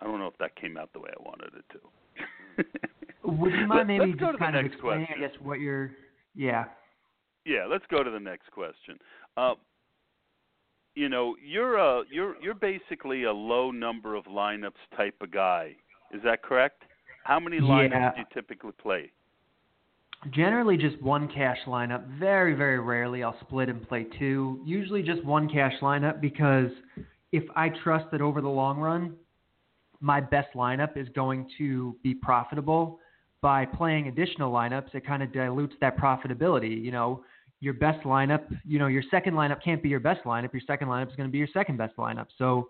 I 0.00 0.04
don't 0.04 0.18
know 0.18 0.26
if 0.26 0.36
that 0.38 0.54
came 0.56 0.76
out 0.76 0.92
the 0.92 1.00
way 1.00 1.08
I 1.18 1.22
wanted 1.22 1.52
it 1.56 1.64
to. 1.72 2.64
Would 3.30 3.52
you 3.54 3.66
mind 3.66 3.88
maybe 3.88 4.12
just 4.12 4.38
kind 4.38 4.56
of 4.56 4.66
explaining, 4.66 5.06
question. 5.06 5.24
I 5.24 5.28
guess, 5.28 5.36
what 5.42 5.58
you're, 5.58 5.90
yeah. 6.34 6.66
Yeah, 7.46 7.66
let's 7.66 7.84
go 7.90 8.02
to 8.02 8.10
the 8.10 8.20
next 8.20 8.50
question. 8.52 8.98
Uh, 9.38 9.54
you 10.94 11.08
know, 11.08 11.34
you're 11.44 11.76
a 11.76 12.02
you're 12.10 12.40
you're 12.42 12.54
basically 12.54 13.24
a 13.24 13.32
low 13.32 13.70
number 13.70 14.14
of 14.14 14.24
lineups 14.24 14.72
type 14.96 15.14
of 15.20 15.30
guy. 15.30 15.76
Is 16.12 16.20
that 16.24 16.42
correct? 16.42 16.82
How 17.26 17.40
many 17.40 17.58
lineups 17.58 17.90
yeah. 17.90 18.12
do 18.12 18.20
you 18.20 18.26
typically 18.32 18.70
play? 18.80 19.10
Generally, 20.30 20.76
just 20.76 21.02
one 21.02 21.26
cash 21.26 21.58
lineup. 21.66 22.06
Very, 22.20 22.54
very 22.54 22.78
rarely 22.78 23.24
I'll 23.24 23.36
split 23.40 23.68
and 23.68 23.86
play 23.88 24.06
two. 24.16 24.60
Usually, 24.64 25.02
just 25.02 25.24
one 25.24 25.48
cash 25.48 25.72
lineup 25.82 26.20
because 26.20 26.70
if 27.32 27.42
I 27.56 27.70
trust 27.82 28.06
that 28.12 28.20
over 28.20 28.40
the 28.40 28.48
long 28.48 28.78
run, 28.78 29.14
my 30.00 30.20
best 30.20 30.54
lineup 30.54 30.96
is 30.96 31.08
going 31.16 31.50
to 31.58 31.96
be 32.04 32.14
profitable. 32.14 33.00
By 33.40 33.64
playing 33.64 34.06
additional 34.06 34.52
lineups, 34.52 34.94
it 34.94 35.04
kind 35.04 35.22
of 35.22 35.32
dilutes 35.32 35.74
that 35.80 35.96
profitability. 35.98 36.80
You 36.80 36.92
know, 36.92 37.24
your 37.58 37.74
best 37.74 38.04
lineup, 38.04 38.44
you 38.64 38.78
know, 38.78 38.86
your 38.86 39.02
second 39.10 39.34
lineup 39.34 39.62
can't 39.64 39.82
be 39.82 39.88
your 39.88 40.00
best 40.00 40.22
lineup. 40.24 40.52
Your 40.52 40.62
second 40.64 40.86
lineup 40.86 41.10
is 41.10 41.16
going 41.16 41.28
to 41.28 41.32
be 41.32 41.38
your 41.38 41.48
second 41.52 41.76
best 41.76 41.96
lineup. 41.96 42.26
So, 42.38 42.68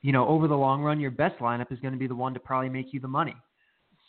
you 0.00 0.10
know, 0.10 0.26
over 0.26 0.48
the 0.48 0.56
long 0.56 0.82
run, 0.82 0.98
your 0.98 1.12
best 1.12 1.38
lineup 1.38 1.70
is 1.70 1.78
going 1.78 1.92
to 1.92 1.98
be 1.98 2.08
the 2.08 2.16
one 2.16 2.34
to 2.34 2.40
probably 2.40 2.68
make 2.68 2.92
you 2.92 2.98
the 2.98 3.08
money 3.08 3.36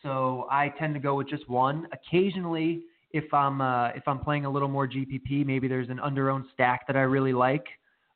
so 0.04 0.48
I 0.52 0.70
tend 0.78 0.94
to 0.94 1.00
go 1.00 1.16
with 1.16 1.30
just 1.30 1.50
one. 1.50 1.88
Occasionally, 1.92 2.84
if 3.12 3.34
I'm 3.34 3.62
uh, 3.62 3.90
if 3.90 4.08
I'm 4.08 4.20
playing 4.20 4.46
a 4.46 4.50
little 4.50 4.68
more 4.68 4.88
GPP, 4.88 5.46
maybe 5.46 5.68
there's 5.68 5.90
an 5.90 6.00
underowned 6.04 6.46
stack 6.54 6.86
that 6.88 6.96
I 6.96 7.02
really 7.02 7.34
like 7.34 7.66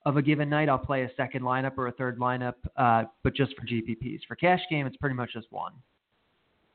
of 0.06 0.17
a 0.17 0.21
given 0.21 0.50
night. 0.50 0.69
I'll 0.69 0.78
play 0.78 1.04
a 1.04 1.10
second 1.15 1.43
lineup 1.43 1.78
or 1.78 1.88
a 1.88 1.91
third 1.91 2.19
lineup, 2.19 2.56
uh, 2.76 3.04
but 3.23 3.36
just 3.36 3.54
for 3.56 3.65
GPPs. 3.65 4.19
For 4.28 4.36
cash 4.36 4.62
game, 4.69 4.86
it's 4.86 4.97
pretty 4.97 5.15
much 5.15 5.34
just 5.34 5.47
one. 5.52 5.73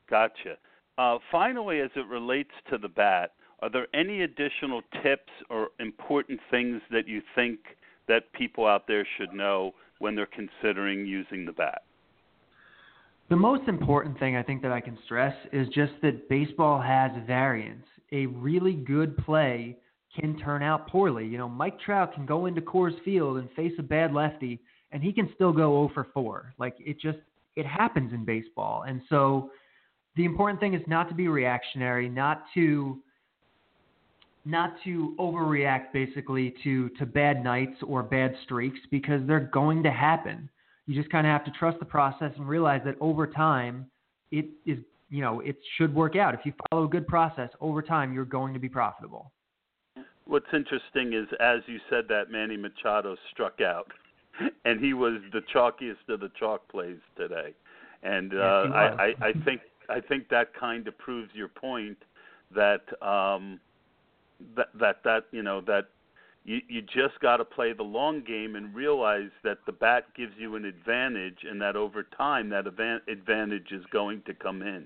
Gotcha. 0.09 0.57
Uh, 0.97 1.17
finally, 1.31 1.79
as 1.79 1.89
it 1.95 2.05
relates 2.07 2.51
to 2.69 2.77
the 2.77 2.87
bat, 2.87 3.31
are 3.61 3.69
there 3.69 3.87
any 3.95 4.21
additional 4.21 4.81
tips 5.01 5.31
or 5.49 5.69
important 5.79 6.39
things 6.51 6.81
that 6.91 7.07
you 7.07 7.21
think 7.33 7.59
that 8.07 8.31
people 8.33 8.67
out 8.67 8.87
there 8.87 9.07
should 9.17 9.33
know 9.33 9.73
when 9.99 10.15
they're 10.15 10.27
considering 10.27 11.05
using 11.05 11.45
the 11.45 11.51
bat? 11.51 11.83
The 13.29 13.35
most 13.35 13.67
important 13.67 14.19
thing 14.19 14.35
I 14.35 14.43
think 14.43 14.61
that 14.61 14.71
I 14.71 14.81
can 14.81 14.97
stress 15.05 15.35
is 15.51 15.67
just 15.69 15.93
that 16.01 16.29
baseball 16.29 16.81
has 16.81 17.11
variance. 17.25 17.85
A 18.11 18.25
really 18.27 18.73
good 18.73 19.17
play 19.17 19.77
can 20.19 20.37
turn 20.37 20.61
out 20.61 20.87
poorly. 20.87 21.25
You 21.25 21.37
know, 21.37 21.49
Mike 21.49 21.79
Trout 21.79 22.13
can 22.13 22.25
go 22.25 22.45
into 22.45 22.61
Coors 22.61 23.01
Field 23.03 23.37
and 23.37 23.49
face 23.51 23.73
a 23.79 23.83
bad 23.83 24.13
lefty, 24.13 24.59
and 24.91 25.01
he 25.01 25.11
can 25.11 25.29
still 25.33 25.51
go 25.51 25.87
0 25.87 25.91
for 25.93 26.07
4. 26.13 26.53
Like 26.59 26.75
it 26.79 26.99
just 26.99 27.17
it 27.55 27.65
happens 27.65 28.13
in 28.13 28.25
baseball, 28.25 28.83
and 28.87 29.01
so 29.09 29.51
the 30.15 30.25
important 30.25 30.59
thing 30.59 30.73
is 30.73 30.81
not 30.87 31.09
to 31.09 31.15
be 31.15 31.27
reactionary, 31.27 32.09
not 32.09 32.43
to 32.53 32.99
not 34.45 34.75
to 34.83 35.15
overreact 35.19 35.93
basically 35.93 36.53
to 36.63 36.89
to 36.89 37.05
bad 37.05 37.43
nights 37.43 37.77
or 37.87 38.03
bad 38.03 38.35
streaks 38.43 38.79
because 38.91 39.25
they're 39.25 39.49
going 39.51 39.81
to 39.83 39.91
happen. 39.91 40.49
You 40.85 40.95
just 40.95 41.09
kind 41.11 41.25
of 41.25 41.31
have 41.31 41.45
to 41.45 41.51
trust 41.51 41.79
the 41.79 41.85
process 41.85 42.31
and 42.37 42.47
realize 42.47 42.81
that 42.85 42.95
over 42.99 43.25
time, 43.25 43.89
it 44.31 44.45
is 44.65 44.79
you 45.09 45.21
know 45.21 45.39
it 45.39 45.55
should 45.77 45.93
work 45.93 46.15
out. 46.15 46.33
If 46.33 46.41
you 46.43 46.53
follow 46.69 46.85
a 46.85 46.89
good 46.89 47.07
process 47.07 47.49
over 47.61 47.81
time, 47.81 48.13
you're 48.13 48.25
going 48.25 48.53
to 48.53 48.59
be 48.59 48.69
profitable. 48.69 49.31
What's 50.25 50.47
interesting 50.53 51.13
is, 51.13 51.27
as 51.39 51.59
you 51.67 51.79
said 51.89 52.05
that, 52.09 52.31
Manny 52.31 52.57
Machado 52.57 53.15
struck 53.31 53.59
out, 53.61 53.91
and 54.65 54.79
he 54.79 54.93
was 54.93 55.21
the 55.31 55.41
chalkiest 55.53 56.09
of 56.09 56.19
the 56.19 56.31
chalk 56.39 56.67
plays 56.69 56.99
today. 57.17 57.53
And 58.03 58.33
uh, 58.33 58.63
yes, 58.65 58.73
I, 58.73 59.13
I, 59.21 59.27
I 59.27 59.33
think 59.45 59.61
I 59.89 59.99
think 59.99 60.29
that 60.29 60.53
kind 60.53 60.87
of 60.87 60.97
proves 60.97 61.29
your 61.33 61.47
point 61.47 61.97
that 62.53 62.81
um, 63.01 63.59
that 64.55 64.67
that 64.79 65.03
that 65.03 65.25
you 65.31 65.43
know 65.43 65.61
that 65.61 65.89
you 66.43 66.59
you 66.67 66.81
just 66.81 67.19
got 67.21 67.37
to 67.37 67.45
play 67.45 67.73
the 67.73 67.83
long 67.83 68.23
game 68.23 68.55
and 68.55 68.73
realize 68.73 69.29
that 69.43 69.59
the 69.65 69.71
bat 69.71 70.05
gives 70.15 70.33
you 70.37 70.55
an 70.55 70.65
advantage, 70.65 71.39
and 71.49 71.61
that 71.61 71.75
over 71.75 72.03
time 72.17 72.49
that 72.49 72.65
advantage 72.67 73.71
is 73.71 73.83
going 73.91 74.21
to 74.25 74.33
come 74.33 74.61
in. 74.61 74.85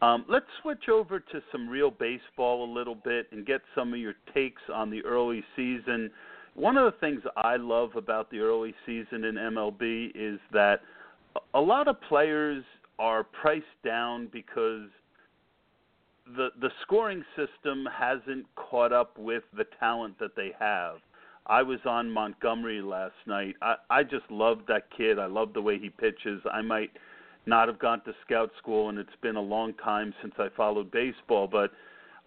Um, 0.00 0.24
let's 0.28 0.46
switch 0.62 0.88
over 0.88 1.18
to 1.18 1.42
some 1.50 1.68
real 1.68 1.90
baseball 1.90 2.64
a 2.64 2.72
little 2.72 2.94
bit 2.94 3.26
and 3.32 3.44
get 3.44 3.60
some 3.74 3.92
of 3.92 3.98
your 3.98 4.14
takes 4.32 4.62
on 4.72 4.90
the 4.90 5.04
early 5.04 5.42
season. 5.56 6.10
One 6.54 6.76
of 6.76 6.92
the 6.92 6.98
things 6.98 7.20
I 7.36 7.56
love 7.56 7.96
about 7.96 8.30
the 8.30 8.38
early 8.38 8.74
season 8.86 9.24
in 9.24 9.34
MLB 9.34 10.12
is 10.14 10.38
that 10.52 10.82
a 11.54 11.60
lot 11.60 11.88
of 11.88 12.00
players 12.02 12.64
are 12.98 13.24
priced 13.24 13.64
down 13.84 14.28
because 14.32 14.88
the 16.36 16.48
the 16.60 16.70
scoring 16.82 17.24
system 17.36 17.86
hasn't 17.92 18.46
caught 18.56 18.92
up 18.92 19.16
with 19.18 19.44
the 19.56 19.64
talent 19.78 20.18
that 20.18 20.36
they 20.36 20.52
have. 20.58 20.96
I 21.46 21.62
was 21.62 21.78
on 21.86 22.10
Montgomery 22.10 22.82
last 22.82 23.14
night. 23.26 23.56
I 23.62 23.76
I 23.90 24.02
just 24.02 24.30
love 24.30 24.60
that 24.68 24.88
kid. 24.96 25.18
I 25.18 25.26
love 25.26 25.52
the 25.52 25.62
way 25.62 25.78
he 25.78 25.90
pitches. 25.90 26.40
I 26.52 26.62
might 26.62 26.90
not 27.46 27.68
have 27.68 27.78
gone 27.78 28.02
to 28.04 28.12
scout 28.26 28.50
school 28.58 28.90
and 28.90 28.98
it's 28.98 29.08
been 29.22 29.36
a 29.36 29.40
long 29.40 29.72
time 29.74 30.12
since 30.20 30.34
I 30.38 30.48
followed 30.54 30.90
baseball, 30.90 31.46
but 31.46 31.70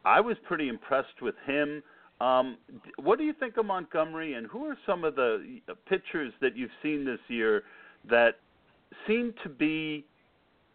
I 0.03 0.19
was 0.19 0.35
pretty 0.47 0.67
impressed 0.67 1.21
with 1.21 1.35
him. 1.45 1.83
Um, 2.19 2.57
what 2.97 3.17
do 3.17 3.23
you 3.25 3.33
think 3.33 3.57
of 3.57 3.65
Montgomery, 3.65 4.33
and 4.33 4.47
who 4.47 4.65
are 4.65 4.77
some 4.85 5.03
of 5.03 5.15
the 5.15 5.59
pitchers 5.87 6.33
that 6.41 6.55
you've 6.55 6.71
seen 6.83 7.03
this 7.03 7.19
year 7.27 7.63
that 8.09 8.37
seem 9.07 9.33
to 9.43 9.49
be 9.49 10.05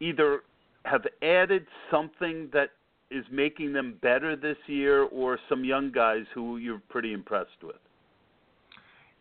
either 0.01 0.43
have 0.85 1.03
added 1.23 1.67
something 1.91 2.49
that 2.53 2.71
is 3.11 3.25
making 3.31 3.73
them 3.73 3.99
better 4.03 4.37
this 4.37 4.57
year, 4.67 5.05
or 5.05 5.39
some 5.49 5.65
young 5.65 5.93
guys 5.93 6.25
who 6.35 6.57
you're 6.57 6.83
pretty 6.89 7.13
impressed 7.13 7.63
with? 7.63 7.77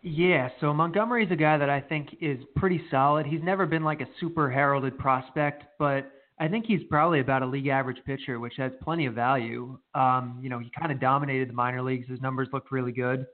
Yeah, 0.01 0.49
so 0.61 0.71
Montgomery's 0.73 1.31
a 1.31 1.35
guy 1.35 1.57
that 1.57 1.69
I 1.69 1.81
think 1.81 2.17
is 2.21 2.37
pretty 2.55 2.81
solid. 2.91 3.25
He's 3.25 3.41
never 3.41 3.65
been 3.65 3.83
like 3.83 4.01
a 4.01 4.07
super 4.19 4.51
heralded 4.51 4.97
prospect, 4.99 5.63
but 5.79 6.11
I 6.39 6.47
think 6.47 6.65
he's 6.65 6.81
probably 6.89 7.21
about 7.21 7.41
a 7.41 7.45
league 7.45 7.67
average 7.67 7.97
pitcher, 8.05 8.39
which 8.39 8.53
has 8.57 8.71
plenty 8.83 9.05
of 9.05 9.15
value. 9.15 9.79
Um, 9.95 10.39
you 10.43 10.49
know, 10.49 10.59
he 10.59 10.69
kind 10.77 10.91
of 10.91 10.99
dominated 10.99 11.49
the 11.49 11.53
minor 11.53 11.81
leagues. 11.81 12.07
His 12.07 12.21
numbers 12.21 12.49
looked 12.53 12.71
really 12.71 12.91
good. 12.91 13.25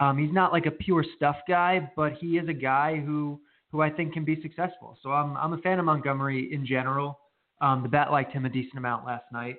Um, 0.00 0.18
he's 0.18 0.32
not 0.32 0.52
like 0.52 0.66
a 0.66 0.70
pure 0.70 1.04
stuff 1.16 1.36
guy, 1.48 1.90
but 1.96 2.12
he 2.20 2.38
is 2.38 2.48
a 2.48 2.54
guy 2.54 3.00
who 3.00 3.40
who 3.70 3.80
I 3.80 3.88
think 3.88 4.12
can 4.12 4.24
be 4.24 4.40
successful. 4.42 4.98
So 5.02 5.10
I'm 5.10 5.36
I'm 5.36 5.54
a 5.54 5.58
fan 5.58 5.78
of 5.78 5.86
Montgomery 5.86 6.52
in 6.52 6.66
general. 6.66 7.18
Um, 7.60 7.82
the 7.82 7.88
bat 7.88 8.10
liked 8.12 8.32
him 8.32 8.44
a 8.44 8.48
decent 8.48 8.76
amount 8.76 9.06
last 9.06 9.24
night. 9.32 9.56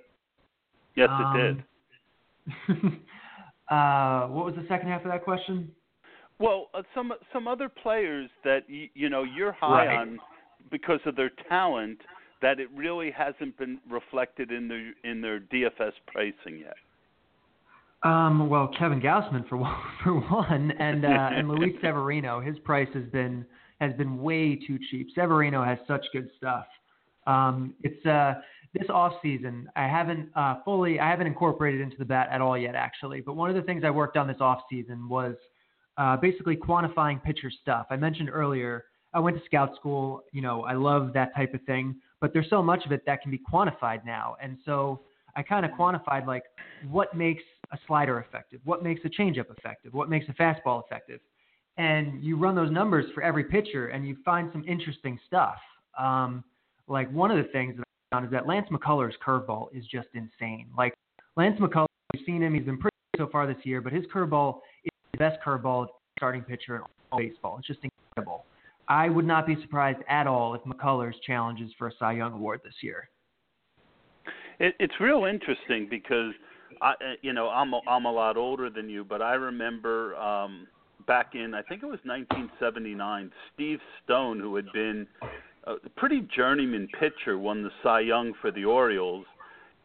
Yes, 0.95 1.09
it 1.11 1.37
did. 1.37 1.63
Um, 2.69 3.01
uh, 3.69 4.27
what 4.27 4.45
was 4.45 4.55
the 4.55 4.65
second 4.67 4.89
half 4.89 5.03
of 5.05 5.11
that 5.11 5.23
question? 5.23 5.71
Well, 6.39 6.69
uh, 6.73 6.83
some 6.93 7.13
some 7.31 7.47
other 7.47 7.69
players 7.69 8.29
that 8.43 8.69
you, 8.69 8.87
you 8.93 9.09
know 9.09 9.23
you're 9.23 9.53
high 9.53 9.87
right. 9.87 9.99
on 9.99 10.19
because 10.71 10.99
of 11.05 11.15
their 11.15 11.31
talent 11.47 11.99
that 12.41 12.59
it 12.59 12.67
really 12.75 13.11
hasn't 13.11 13.57
been 13.57 13.79
reflected 13.89 14.51
in 14.51 14.67
their 14.67 14.93
in 15.03 15.21
their 15.21 15.39
DFS 15.39 15.93
pricing 16.07 16.59
yet. 16.59 16.75
Um, 18.03 18.49
well, 18.49 18.69
Kevin 18.77 18.99
Gausman 18.99 19.47
for 19.47 19.57
one, 19.57 19.77
for 20.03 20.13
one, 20.19 20.71
and 20.71 21.05
uh, 21.05 21.07
and 21.31 21.47
Luis 21.47 21.73
Severino, 21.81 22.41
his 22.41 22.59
price 22.59 22.89
has 22.93 23.05
been 23.05 23.45
has 23.79 23.93
been 23.93 24.21
way 24.21 24.55
too 24.55 24.77
cheap. 24.91 25.07
Severino 25.15 25.63
has 25.63 25.77
such 25.87 26.05
good 26.11 26.29
stuff. 26.37 26.65
Um, 27.25 27.73
it's 27.83 28.05
uh, 28.05 28.35
this 28.73 28.89
off 28.89 29.13
season. 29.21 29.69
I 29.75 29.87
haven't 29.87 30.29
uh, 30.35 30.55
fully, 30.65 30.99
I 30.99 31.09
haven't 31.09 31.27
incorporated 31.27 31.81
into 31.81 31.97
the 31.97 32.05
bat 32.05 32.27
at 32.31 32.41
all 32.41 32.57
yet, 32.57 32.75
actually. 32.75 33.21
But 33.21 33.35
one 33.35 33.49
of 33.49 33.55
the 33.55 33.61
things 33.61 33.83
I 33.85 33.91
worked 33.91 34.17
on 34.17 34.27
this 34.27 34.37
off 34.39 34.61
season 34.69 35.07
was 35.07 35.35
uh, 35.97 36.17
basically 36.17 36.55
quantifying 36.55 37.21
pitcher 37.23 37.51
stuff. 37.61 37.85
I 37.91 37.97
mentioned 37.97 38.29
earlier, 38.31 38.85
I 39.13 39.19
went 39.19 39.37
to 39.37 39.45
scout 39.45 39.75
school. 39.75 40.23
You 40.31 40.41
know, 40.41 40.63
I 40.63 40.73
love 40.73 41.13
that 41.13 41.35
type 41.35 41.53
of 41.53 41.61
thing, 41.63 41.95
but 42.19 42.33
there's 42.33 42.49
so 42.49 42.63
much 42.63 42.85
of 42.85 42.91
it 42.91 43.03
that 43.05 43.21
can 43.21 43.29
be 43.29 43.39
quantified 43.51 44.03
now, 44.05 44.35
and 44.41 44.57
so 44.65 45.01
I 45.35 45.43
kind 45.43 45.65
of 45.65 45.71
quantified 45.71 46.25
like 46.25 46.43
what 46.89 47.15
makes 47.15 47.43
a 47.71 47.77
slider 47.87 48.19
effective, 48.19 48.59
what 48.63 48.83
makes 48.83 49.01
a 49.05 49.09
changeup 49.09 49.45
effective, 49.55 49.93
what 49.93 50.09
makes 50.09 50.25
a 50.29 50.33
fastball 50.33 50.83
effective, 50.83 51.19
and 51.77 52.23
you 52.23 52.37
run 52.37 52.55
those 52.55 52.71
numbers 52.71 53.05
for 53.13 53.21
every 53.21 53.43
pitcher, 53.43 53.89
and 53.89 54.07
you 54.07 54.17
find 54.25 54.49
some 54.51 54.63
interesting 54.67 55.19
stuff. 55.27 55.57
Um, 55.97 56.43
like 56.87 57.11
one 57.11 57.29
of 57.29 57.37
the 57.37 57.51
things 57.51 57.77
is 58.21 58.31
that 58.31 58.47
Lance 58.47 58.67
McCullers' 58.71 59.13
curveball 59.25 59.67
is 59.75 59.85
just 59.87 60.09
insane. 60.13 60.67
Like 60.77 60.93
Lance 61.35 61.59
McCullers, 61.59 61.87
we've 62.13 62.25
seen 62.25 62.43
him; 62.43 62.53
he's 62.53 62.65
been 62.65 62.77
pretty 62.77 62.95
so 63.17 63.27
far 63.31 63.47
this 63.47 63.57
year, 63.63 63.81
but 63.81 63.91
his 63.91 64.05
curveball 64.13 64.59
is 64.83 64.91
the 65.11 65.17
best 65.17 65.37
curveball 65.43 65.87
starting 66.17 66.43
pitcher 66.43 66.75
in 66.75 66.81
all 67.11 67.19
baseball. 67.19 67.57
It's 67.57 67.67
just 67.67 67.79
incredible. 67.83 68.45
I 68.87 69.09
would 69.09 69.25
not 69.25 69.47
be 69.47 69.55
surprised 69.61 69.99
at 70.09 70.27
all 70.27 70.53
if 70.53 70.61
McCullers 70.61 71.13
challenges 71.25 71.71
for 71.77 71.87
a 71.87 71.91
Cy 71.97 72.13
Young 72.13 72.33
award 72.33 72.61
this 72.63 72.75
year. 72.81 73.09
It, 74.59 74.75
it's 74.79 74.93
real 74.99 75.25
interesting 75.25 75.87
because 75.89 76.33
I, 76.81 76.93
you 77.21 77.33
know, 77.33 77.49
I'm 77.49 77.73
a, 77.73 77.81
I'm 77.87 78.05
a 78.05 78.11
lot 78.11 78.37
older 78.37 78.69
than 78.69 78.89
you, 78.89 79.03
but 79.03 79.21
I 79.21 79.33
remember 79.33 80.15
um, 80.17 80.67
back 81.07 81.33
in 81.33 81.53
I 81.53 81.61
think 81.63 81.83
it 81.83 81.87
was 81.87 81.99
1979, 82.03 83.31
Steve 83.53 83.79
Stone, 84.03 84.39
who 84.39 84.55
had 84.55 84.71
been 84.73 85.07
a 85.65 85.89
pretty 85.95 86.21
journeyman 86.35 86.87
pitcher, 86.99 87.37
won 87.37 87.63
the 87.63 87.71
Cy 87.81 88.01
Young 88.01 88.33
for 88.41 88.51
the 88.51 88.65
Orioles, 88.65 89.25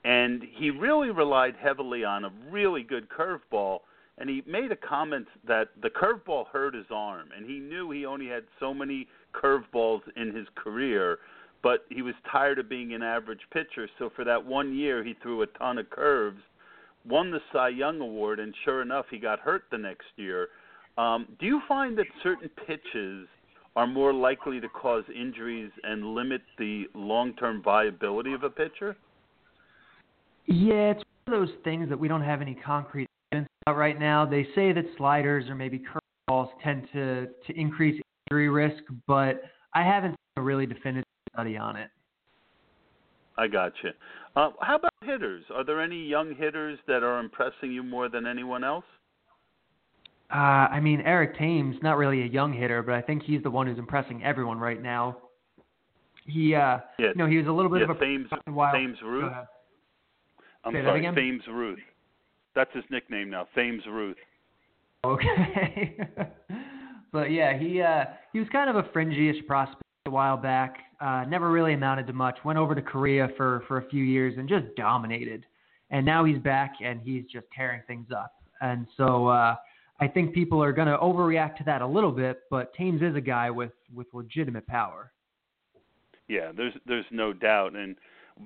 and 0.05 0.43
he 0.57 0.71
really 0.71 1.11
relied 1.11 1.55
heavily 1.61 2.05
on 2.05 2.25
a 2.25 2.31
really 2.51 2.83
good 2.83 3.09
curveball. 3.09 3.81
And 4.21 4.29
he 4.29 4.43
made 4.47 4.73
a 4.73 4.77
comment 4.77 5.29
that 5.47 5.69
the 5.81 5.91
curveball 5.91 6.49
hurt 6.49 6.75
his 6.75 6.87
arm, 6.91 7.29
and 7.37 7.47
he 7.47 7.61
knew 7.61 7.91
he 7.91 8.05
only 8.05 8.27
had 8.27 8.43
so 8.59 8.75
many 8.75 9.07
curveballs 9.33 10.01
in 10.17 10.35
his 10.35 10.47
career, 10.57 11.19
but 11.63 11.85
he 11.89 12.03
was 12.03 12.15
tired 12.31 12.59
of 12.59 12.69
being 12.69 12.95
an 12.95 13.03
average 13.03 13.43
pitcher. 13.53 13.89
So 13.99 14.11
for 14.17 14.25
that 14.25 14.45
one 14.45 14.75
year, 14.75 15.05
he 15.05 15.15
threw 15.23 15.43
a 15.43 15.47
ton 15.47 15.79
of 15.79 15.89
curves, 15.91 16.41
won 17.09 17.31
the 17.31 17.41
Cy 17.53 17.69
Young 17.69 18.01
award, 18.01 18.41
and 18.41 18.53
sure 18.65 18.83
enough, 18.83 19.07
he 19.09 19.19
got 19.19 19.39
hurt 19.39 19.65
the 19.71 19.79
next 19.79 20.09
year. 20.17 20.49
Um, 20.97 21.29
do 21.39 21.47
you 21.47 21.61
find 21.69 21.97
that 21.99 22.07
certain 22.25 22.51
pitches 22.67 23.29
are 23.79 23.87
more 23.87 24.13
likely 24.13 24.59
to 24.59 24.69
cause 24.69 25.05
injuries 25.15 25.71
and 25.85 26.13
limit 26.13 26.43
the 26.59 26.87
long-term 26.95 27.63
viability 27.63 28.33
of 28.33 28.43
a 28.43 28.51
pitcher? 28.51 28.97
Yeah, 30.47 30.91
it's 30.91 31.03
one 31.27 31.41
of 31.41 31.47
those 31.47 31.57
things 31.63 31.89
that 31.89 31.97
we 31.97 32.09
don't 32.09 32.25
have 32.25 32.43
any 32.43 32.57
concrete 32.57 33.07
evidence 33.31 33.49
about 33.65 33.77
right 33.77 33.97
now. 33.97 34.27
They 34.27 34.49
say 34.57 34.73
that 34.73 34.85
sliders 34.97 35.49
or 35.49 35.55
maybe 35.55 35.81
curveballs 35.81 36.49
tend 36.61 36.89
to 36.93 37.29
to 37.47 37.57
increase 37.57 38.03
injury 38.29 38.49
risk, 38.49 38.83
but 39.07 39.43
I 39.75 39.85
haven't 39.85 40.11
seen 40.11 40.39
a 40.39 40.43
really 40.43 40.67
definitive 40.67 41.05
study 41.33 41.57
on 41.57 41.77
it. 41.77 41.91
I 43.37 43.47
got 43.47 43.75
you. 43.85 43.91
Uh, 44.35 44.51
how 44.61 44.75
about 44.75 44.91
hitters? 45.05 45.45
Are 45.55 45.63
there 45.63 45.81
any 45.81 46.05
young 46.05 46.35
hitters 46.35 46.81
that 46.89 47.05
are 47.05 47.21
impressing 47.21 47.71
you 47.71 47.85
more 47.85 48.09
than 48.09 48.27
anyone 48.27 48.65
else? 48.65 48.85
Uh, 50.31 50.69
I 50.71 50.81
mean, 50.81 51.01
Eric 51.01 51.39
Thames, 51.39 51.77
not 51.83 51.97
really 51.97 52.23
a 52.23 52.27
young 52.27 52.53
hitter, 52.53 52.83
but 52.83 52.95
I 52.95 53.01
think 53.01 53.23
he's 53.23 53.43
the 53.43 53.51
one 53.51 53.67
who's 53.67 53.79
impressing 53.79 54.23
everyone 54.23 54.59
right 54.59 54.83
now. 54.83 55.17
He, 56.27 56.55
uh, 56.55 56.79
yeah. 56.99 57.09
you 57.09 57.15
know, 57.15 57.27
he 57.27 57.39
was 57.39 57.47
a 57.47 57.53
little 57.53 57.71
bit 57.71 57.79
yeah, 57.81 57.91
of 57.91 57.97
a 57.97 57.99
Thames, 57.99 58.29
while. 58.47 58.73
Thames 58.73 58.99
Ruth. 59.03 59.33
I'm 60.65 60.75
Say 60.75 60.83
sorry? 60.83 61.15
Thames 61.15 61.43
Ruth. 61.49 61.79
That's 62.55 62.71
his 62.75 62.85
nickname 62.91 63.31
now, 63.31 63.47
Thames 63.55 63.83
Ruth. 63.89 64.17
Okay. 65.05 65.97
but 67.13 67.31
yeah, 67.31 67.57
he 67.57 67.81
uh, 67.81 68.05
he 68.33 68.41
was 68.41 68.49
kind 68.51 68.69
of 68.69 68.77
a 68.77 68.89
fringy-ish 68.93 69.47
prospect 69.47 69.83
a 70.07 70.11
while 70.11 70.37
back. 70.37 70.77
Uh, 71.01 71.25
never 71.29 71.51
really 71.51 71.75
amounted 71.75 72.07
to 72.09 72.13
much. 72.13 72.39
Went 72.45 72.59
over 72.59 72.75
to 72.75 72.83
Korea 72.83 73.29
for 73.37 73.63
for 73.69 73.79
a 73.79 73.89
few 73.89 74.03
years 74.03 74.35
and 74.37 74.49
just 74.49 74.67
dominated. 74.77 75.47
And 75.91 76.05
now 76.05 76.25
he's 76.25 76.39
back 76.39 76.75
and 76.85 77.01
he's 77.01 77.25
just 77.33 77.47
tearing 77.57 77.81
things 77.87 78.09
up. 78.15 78.35
And 78.61 78.87
so 78.97 79.29
uh, 79.29 79.55
I 80.01 80.07
think 80.07 80.33
people 80.33 80.63
are 80.63 80.73
going 80.73 80.89
to 80.89 80.97
overreact 80.99 81.57
to 81.57 81.65
that 81.65 81.83
a 81.83 81.87
little 81.87 82.13
bit, 82.13 82.43
but 82.51 82.73
Thames 82.75 83.03
is 83.03 83.17
a 83.17 83.21
guy 83.21 83.51
with 83.51 83.73
with 83.95 84.07
legitimate 84.13 84.67
power. 84.67 85.13
Yeah, 86.29 86.53
there's 86.57 86.75
there's 86.87 87.07
no 87.11 87.33
doubt, 87.33 87.75
and 87.75 87.97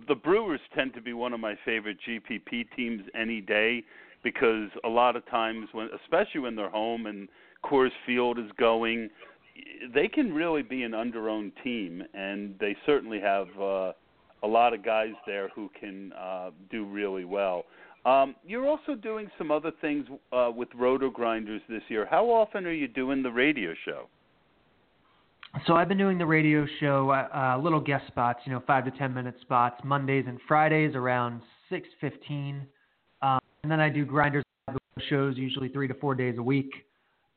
the 0.09 0.15
Brewers 0.15 0.61
tend 0.75 0.95
to 0.95 1.01
be 1.01 1.13
one 1.13 1.33
of 1.33 1.41
my 1.41 1.55
favorite 1.65 1.99
GPP 2.09 2.67
teams 2.75 3.03
any 3.15 3.41
day 3.41 3.85
because 4.23 4.69
a 4.85 4.89
lot 4.89 5.17
of 5.17 5.27
times 5.29 5.69
when, 5.73 5.89
especially 6.03 6.41
when 6.41 6.57
they're 6.57 6.71
home 6.71 7.07
and 7.07 7.29
Coors 7.65 7.91
Field 8.07 8.39
is 8.39 8.51
going, 8.59 9.11
they 9.95 10.09
can 10.09 10.33
really 10.33 10.63
be 10.63 10.83
an 10.85 10.95
under-owned 10.95 11.53
team, 11.63 12.03
and 12.15 12.55
they 12.59 12.77
certainly 12.87 13.21
have 13.21 13.49
uh, 13.61 13.93
a 14.43 14.47
lot 14.47 14.73
of 14.73 14.85
guys 14.85 15.13
there 15.27 15.49
who 15.55 15.71
can 15.79 16.13
uh, 16.13 16.51
do 16.71 16.85
really 16.85 17.25
well. 17.25 17.65
Um, 18.05 18.35
you're 18.45 18.67
also 18.67 18.95
doing 18.95 19.31
some 19.39 19.51
other 19.51 19.71
things 19.81 20.07
uh, 20.33 20.51
with 20.55 20.69
Roto 20.75 21.09
Grinders 21.09 21.63
this 21.69 21.83
year. 21.89 22.07
How 22.11 22.27
often 22.27 22.67
are 22.67 22.73
you 22.73 22.89
doing 22.89 23.23
the 23.23 23.31
radio 23.31 23.75
show? 23.85 24.09
so 25.67 25.75
I've 25.75 25.89
been 25.89 25.99
doing 25.99 26.19
the 26.19 26.27
radio 26.27 26.67
show, 26.81 27.11
uh, 27.11 27.29
uh, 27.37 27.59
little 27.63 27.81
guest 27.81 28.07
spots, 28.07 28.41
you 28.45 28.53
know, 28.53 28.63
five 28.67 28.85
to 28.87 28.91
ten 28.93 29.13
minute 29.13 29.35
spots, 29.43 29.81
Mondays 29.85 30.25
and 30.27 30.39
Fridays 30.49 30.95
around 30.95 31.43
six 31.69 31.87
fifteen, 32.01 32.67
um, 33.21 33.39
and 33.63 33.71
then 33.71 33.81
I 33.81 33.89
do 33.89 34.05
grinders 34.05 34.45
shows 35.09 35.37
usually 35.37 35.69
three 35.69 35.89
to 35.89 35.95
four 35.95 36.15
days 36.15 36.37
a 36.39 36.43
week. 36.43 36.71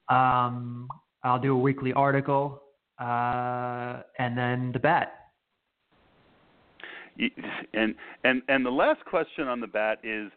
Um, 0.09 0.87
I'll 1.23 1.39
do 1.39 1.53
a 1.53 1.57
weekly 1.57 1.93
article, 1.93 2.61
uh, 2.99 4.01
and 4.19 4.37
then 4.37 4.71
the 4.71 4.79
bat. 4.79 5.13
And 7.73 7.95
and 8.23 8.41
and 8.47 8.65
the 8.65 8.71
last 8.71 9.03
question 9.05 9.47
on 9.47 9.59
the 9.59 9.67
bat 9.67 9.99
is 10.03 10.31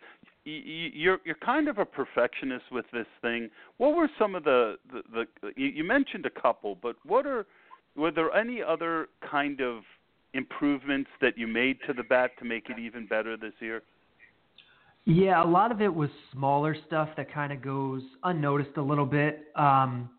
you're 0.48 1.18
you're 1.24 1.36
kind 1.44 1.68
of 1.68 1.78
a 1.78 1.84
perfectionist 1.84 2.64
with 2.70 2.86
this 2.92 3.06
thing. 3.22 3.50
What 3.76 3.94
were 3.96 4.08
some 4.18 4.34
of 4.34 4.44
the 4.44 4.76
the, 4.92 5.26
the 5.42 5.52
you 5.56 5.84
mentioned 5.84 6.26
a 6.26 6.40
couple, 6.40 6.76
but 6.80 6.96
what 7.04 7.26
are 7.26 7.46
were 7.96 8.10
there 8.10 8.32
any 8.34 8.62
other 8.62 9.08
kind 9.28 9.60
of 9.60 9.82
improvements 10.34 11.10
that 11.20 11.36
you 11.36 11.46
made 11.46 11.78
to 11.86 11.92
the 11.92 12.02
bat 12.02 12.30
to 12.38 12.44
make 12.44 12.70
it 12.70 12.78
even 12.78 13.06
better 13.06 13.36
this 13.36 13.54
year? 13.60 13.82
Yeah, 15.04 15.42
a 15.42 15.46
lot 15.46 15.72
of 15.72 15.80
it 15.80 15.92
was 15.92 16.10
smaller 16.32 16.76
stuff 16.86 17.08
that 17.16 17.32
kind 17.32 17.52
of 17.52 17.62
goes 17.62 18.02
unnoticed 18.24 18.76
a 18.76 18.82
little 18.82 19.06
bit. 19.06 19.46
Um, 19.56 20.10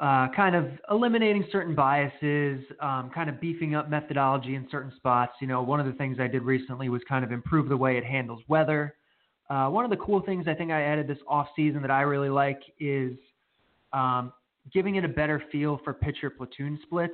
uh, 0.00 0.28
kind 0.34 0.56
of 0.56 0.66
eliminating 0.90 1.44
certain 1.52 1.74
biases, 1.74 2.64
um, 2.80 3.10
kind 3.14 3.28
of 3.28 3.40
beefing 3.40 3.74
up 3.74 3.88
methodology 3.88 4.56
in 4.56 4.66
certain 4.70 4.92
spots. 4.96 5.34
You 5.40 5.46
know, 5.46 5.62
one 5.62 5.78
of 5.78 5.86
the 5.86 5.92
things 5.92 6.16
I 6.18 6.26
did 6.26 6.42
recently 6.42 6.88
was 6.88 7.02
kind 7.08 7.24
of 7.24 7.30
improve 7.30 7.68
the 7.68 7.76
way 7.76 7.98
it 7.98 8.04
handles 8.04 8.42
weather. 8.48 8.94
Uh, 9.52 9.68
one 9.68 9.84
of 9.84 9.90
the 9.90 9.96
cool 9.98 10.22
things 10.22 10.46
I 10.48 10.54
think 10.54 10.70
I 10.70 10.80
added 10.80 11.06
this 11.06 11.18
off 11.28 11.46
season 11.54 11.82
that 11.82 11.90
I 11.90 12.00
really 12.02 12.30
like 12.30 12.62
is 12.80 13.12
um, 13.92 14.32
giving 14.72 14.94
it 14.94 15.04
a 15.04 15.08
better 15.08 15.42
feel 15.52 15.78
for 15.84 15.92
pitcher 15.92 16.30
platoon 16.30 16.78
splits 16.84 17.12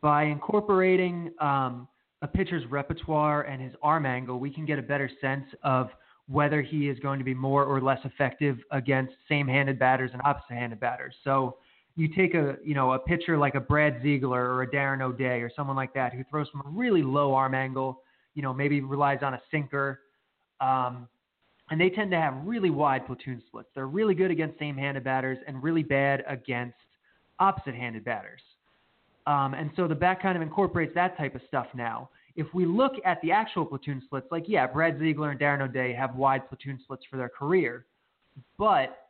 by 0.00 0.24
incorporating 0.24 1.30
um, 1.40 1.86
a 2.22 2.26
pitcher's 2.26 2.66
repertoire 2.68 3.42
and 3.42 3.62
his 3.62 3.74
arm 3.80 4.06
angle. 4.06 4.40
We 4.40 4.50
can 4.50 4.66
get 4.66 4.80
a 4.80 4.82
better 4.82 5.08
sense 5.20 5.44
of 5.62 5.90
whether 6.26 6.62
he 6.62 6.88
is 6.88 6.98
going 6.98 7.20
to 7.20 7.24
be 7.24 7.32
more 7.32 7.64
or 7.64 7.80
less 7.80 8.00
effective 8.02 8.58
against 8.72 9.12
same-handed 9.28 9.78
batters 9.78 10.10
and 10.12 10.20
opposite-handed 10.24 10.80
batters. 10.80 11.14
So 11.22 11.58
you 11.94 12.08
take 12.08 12.34
a 12.34 12.56
you 12.64 12.74
know 12.74 12.94
a 12.94 12.98
pitcher 12.98 13.38
like 13.38 13.54
a 13.54 13.60
Brad 13.60 14.00
Ziegler 14.02 14.52
or 14.52 14.62
a 14.62 14.66
Darren 14.68 15.00
O'Day 15.00 15.42
or 15.42 15.50
someone 15.54 15.76
like 15.76 15.94
that 15.94 16.12
who 16.12 16.24
throws 16.28 16.48
from 16.48 16.62
a 16.62 16.70
really 16.70 17.04
low 17.04 17.34
arm 17.34 17.54
angle, 17.54 18.02
you 18.34 18.42
know 18.42 18.52
maybe 18.52 18.80
relies 18.80 19.20
on 19.22 19.34
a 19.34 19.40
sinker. 19.52 20.00
Um, 20.60 21.06
and 21.70 21.80
they 21.80 21.90
tend 21.90 22.10
to 22.10 22.16
have 22.16 22.34
really 22.44 22.70
wide 22.70 23.06
platoon 23.06 23.42
splits. 23.46 23.68
They're 23.74 23.86
really 23.86 24.14
good 24.14 24.30
against 24.30 24.58
same-handed 24.58 25.04
batters 25.04 25.38
and 25.46 25.62
really 25.62 25.82
bad 25.82 26.24
against 26.26 26.76
opposite-handed 27.38 28.04
batters. 28.04 28.40
Um, 29.26 29.54
and 29.54 29.70
so 29.76 29.86
the 29.86 29.94
bat 29.94 30.22
kind 30.22 30.36
of 30.36 30.42
incorporates 30.42 30.94
that 30.94 31.16
type 31.18 31.34
of 31.34 31.42
stuff 31.46 31.66
now. 31.74 32.08
If 32.36 32.46
we 32.54 32.64
look 32.64 32.92
at 33.04 33.20
the 33.20 33.32
actual 33.32 33.66
platoon 33.66 34.00
splits, 34.04 34.28
like 34.30 34.44
yeah, 34.46 34.66
Brad 34.66 34.98
Ziegler 34.98 35.32
and 35.32 35.40
Darren 35.40 35.60
O'Day 35.60 35.92
have 35.92 36.14
wide 36.14 36.48
platoon 36.48 36.78
splits 36.82 37.02
for 37.10 37.16
their 37.16 37.28
career, 37.28 37.84
but 38.56 39.08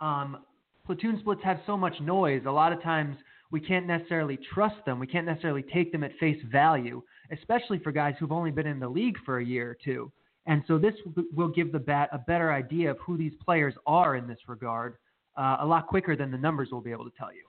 um, 0.00 0.38
platoon 0.86 1.18
splits 1.20 1.40
have 1.42 1.60
so 1.66 1.76
much 1.76 1.94
noise. 2.00 2.42
A 2.46 2.50
lot 2.50 2.72
of 2.72 2.82
times 2.82 3.16
we 3.50 3.60
can't 3.60 3.86
necessarily 3.86 4.38
trust 4.54 4.76
them. 4.86 4.98
We 4.98 5.06
can't 5.06 5.26
necessarily 5.26 5.62
take 5.62 5.92
them 5.92 6.04
at 6.04 6.12
face 6.20 6.40
value, 6.50 7.02
especially 7.32 7.78
for 7.78 7.90
guys 7.90 8.14
who've 8.18 8.32
only 8.32 8.50
been 8.50 8.66
in 8.66 8.78
the 8.78 8.88
league 8.88 9.16
for 9.24 9.38
a 9.38 9.44
year 9.44 9.70
or 9.70 9.76
two. 9.82 10.12
And 10.46 10.62
so 10.66 10.76
this 10.76 10.94
will 11.34 11.48
give 11.48 11.70
the 11.70 11.78
bat 11.78 12.08
a 12.12 12.18
better 12.18 12.52
idea 12.52 12.90
of 12.90 12.98
who 12.98 13.16
these 13.16 13.32
players 13.44 13.74
are 13.86 14.16
in 14.16 14.26
this 14.26 14.38
regard 14.48 14.96
uh, 15.36 15.58
a 15.60 15.66
lot 15.66 15.86
quicker 15.86 16.16
than 16.16 16.30
the 16.30 16.38
numbers 16.38 16.70
will 16.70 16.80
be 16.80 16.90
able 16.90 17.04
to 17.04 17.16
tell 17.16 17.32
you. 17.32 17.44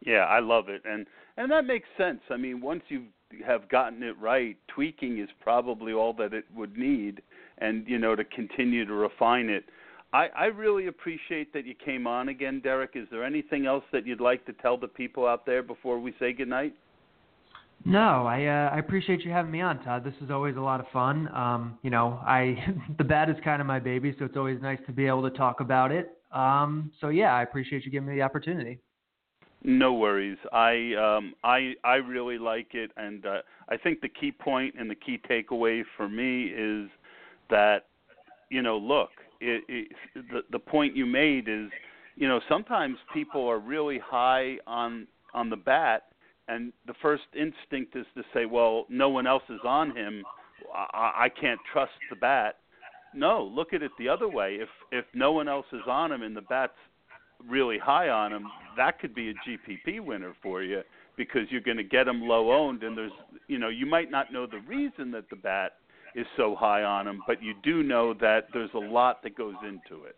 Yeah, 0.00 0.24
I 0.24 0.40
love 0.40 0.68
it, 0.68 0.82
and 0.86 1.06
and 1.36 1.50
that 1.50 1.66
makes 1.66 1.88
sense. 1.98 2.20
I 2.30 2.36
mean, 2.38 2.60
once 2.60 2.82
you 2.88 3.04
have 3.46 3.68
gotten 3.68 4.02
it 4.02 4.18
right, 4.18 4.56
tweaking 4.68 5.18
is 5.18 5.28
probably 5.42 5.92
all 5.92 6.14
that 6.14 6.32
it 6.32 6.44
would 6.54 6.76
need, 6.78 7.20
and 7.58 7.86
you 7.86 7.98
know 7.98 8.16
to 8.16 8.24
continue 8.24 8.86
to 8.86 8.94
refine 8.94 9.50
it. 9.50 9.64
I, 10.12 10.28
I 10.36 10.44
really 10.46 10.86
appreciate 10.86 11.52
that 11.52 11.66
you 11.66 11.74
came 11.74 12.06
on 12.06 12.30
again, 12.30 12.60
Derek. 12.60 12.92
Is 12.94 13.06
there 13.10 13.24
anything 13.24 13.66
else 13.66 13.84
that 13.92 14.06
you'd 14.06 14.20
like 14.20 14.44
to 14.46 14.52
tell 14.54 14.76
the 14.76 14.88
people 14.88 15.26
out 15.26 15.46
there 15.46 15.62
before 15.62 16.00
we 16.00 16.14
say 16.18 16.32
goodnight? 16.32 16.74
No, 17.84 18.26
I 18.26 18.44
uh, 18.44 18.74
I 18.74 18.78
appreciate 18.78 19.22
you 19.24 19.30
having 19.30 19.50
me 19.50 19.62
on, 19.62 19.82
Todd. 19.82 20.04
This 20.04 20.14
is 20.22 20.30
always 20.30 20.56
a 20.56 20.60
lot 20.60 20.80
of 20.80 20.86
fun. 20.92 21.28
Um, 21.34 21.78
you 21.82 21.90
know, 21.90 22.20
I 22.26 22.56
the 22.98 23.04
bat 23.04 23.30
is 23.30 23.36
kind 23.42 23.60
of 23.60 23.66
my 23.66 23.78
baby, 23.78 24.14
so 24.18 24.26
it's 24.26 24.36
always 24.36 24.60
nice 24.60 24.78
to 24.86 24.92
be 24.92 25.06
able 25.06 25.22
to 25.22 25.36
talk 25.36 25.60
about 25.60 25.90
it. 25.90 26.18
Um, 26.32 26.92
so 27.00 27.08
yeah, 27.08 27.34
I 27.34 27.42
appreciate 27.42 27.84
you 27.84 27.90
giving 27.90 28.08
me 28.08 28.14
the 28.14 28.22
opportunity. 28.22 28.80
No 29.62 29.94
worries. 29.94 30.38
I 30.52 30.94
um, 30.94 31.34
I 31.42 31.74
I 31.82 31.96
really 31.96 32.38
like 32.38 32.74
it, 32.74 32.90
and 32.96 33.24
uh, 33.24 33.42
I 33.68 33.76
think 33.76 34.00
the 34.00 34.08
key 34.08 34.32
point 34.32 34.74
and 34.78 34.90
the 34.90 34.94
key 34.94 35.18
takeaway 35.28 35.82
for 35.96 36.08
me 36.08 36.44
is 36.46 36.90
that 37.48 37.86
you 38.50 38.62
know, 38.62 38.76
look, 38.76 39.10
it, 39.40 39.64
it, 39.68 39.92
the 40.14 40.42
the 40.50 40.58
point 40.58 40.94
you 40.96 41.06
made 41.06 41.48
is, 41.48 41.70
you 42.16 42.28
know, 42.28 42.40
sometimes 42.48 42.98
people 43.14 43.46
are 43.48 43.58
really 43.58 43.98
high 43.98 44.58
on 44.66 45.06
on 45.32 45.48
the 45.48 45.56
bat 45.56 46.04
and 46.50 46.72
the 46.86 46.94
first 47.00 47.22
instinct 47.34 47.94
is 47.94 48.06
to 48.16 48.22
say, 48.34 48.44
well, 48.44 48.86
no 48.88 49.08
one 49.08 49.26
else 49.26 49.44
is 49.48 49.60
on 49.64 49.96
him. 49.96 50.24
I, 50.74 51.12
I 51.24 51.28
can't 51.28 51.60
trust 51.72 51.92
the 52.10 52.16
bat. 52.16 52.56
No, 53.14 53.42
look 53.42 53.72
at 53.72 53.82
it 53.82 53.92
the 53.98 54.08
other 54.08 54.28
way. 54.28 54.58
If 54.60 54.68
if 54.92 55.04
no 55.14 55.32
one 55.32 55.48
else 55.48 55.66
is 55.72 55.82
on 55.88 56.12
him 56.12 56.22
and 56.22 56.36
the 56.36 56.42
bat's 56.42 56.72
really 57.48 57.78
high 57.78 58.08
on 58.08 58.32
him, 58.32 58.46
that 58.76 59.00
could 59.00 59.14
be 59.14 59.30
a 59.30 59.34
GPP 59.34 60.00
winner 60.00 60.34
for 60.42 60.62
you 60.62 60.82
because 61.16 61.42
you're 61.50 61.60
going 61.60 61.76
to 61.76 61.84
get 61.84 62.06
him 62.06 62.22
low 62.22 62.52
owned, 62.52 62.82
and 62.82 62.96
there's 62.96 63.12
you 63.48 63.58
know 63.58 63.68
you 63.68 63.86
might 63.86 64.10
not 64.10 64.32
know 64.32 64.46
the 64.46 64.60
reason 64.60 65.10
that 65.12 65.28
the 65.30 65.36
bat 65.36 65.72
is 66.14 66.26
so 66.36 66.56
high 66.56 66.82
on 66.82 67.06
him, 67.06 67.20
but 67.26 67.42
you 67.42 67.54
do 67.62 67.82
know 67.82 68.14
that 68.14 68.48
there's 68.52 68.70
a 68.74 68.78
lot 68.78 69.22
that 69.22 69.36
goes 69.36 69.54
into 69.62 70.04
it. 70.04 70.16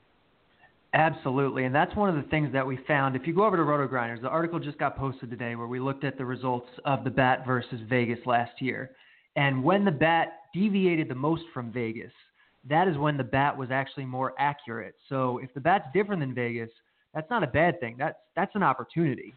Absolutely, 0.94 1.64
and 1.64 1.74
that's 1.74 1.94
one 1.96 2.10
of 2.10 2.22
the 2.22 2.28
things 2.30 2.52
that 2.52 2.66
we 2.66 2.78
found. 2.86 3.16
If 3.16 3.26
you 3.26 3.34
go 3.34 3.46
over 3.46 3.56
to 3.56 3.62
Rotogrinders, 3.62 4.20
the 4.20 4.28
article 4.28 4.58
just 4.58 4.78
got 4.78 4.96
posted 4.98 5.30
today 5.30 5.56
where 5.56 5.66
we 5.66 5.80
looked 5.80 6.04
at 6.04 6.18
the 6.18 6.24
results 6.24 6.68
of 6.84 7.02
the 7.02 7.10
bat 7.10 7.46
versus 7.46 7.80
Vegas 7.88 8.18
last 8.26 8.60
year. 8.60 8.90
And 9.34 9.64
when 9.64 9.86
the 9.86 9.90
bat 9.90 10.40
deviated 10.52 11.08
the 11.08 11.14
most 11.14 11.44
from 11.54 11.72
Vegas, 11.72 12.12
that 12.68 12.88
is 12.88 12.98
when 12.98 13.16
the 13.16 13.24
bat 13.24 13.56
was 13.56 13.70
actually 13.70 14.04
more 14.04 14.34
accurate. 14.38 14.94
So 15.08 15.38
if 15.42 15.52
the 15.54 15.60
bat's 15.60 15.86
different 15.94 16.20
than 16.20 16.34
Vegas, 16.34 16.68
that's 17.14 17.28
not 17.30 17.42
a 17.42 17.46
bad 17.46 17.80
thing. 17.80 17.96
That's 17.98 18.18
that's 18.36 18.54
an 18.54 18.62
opportunity. 18.62 19.34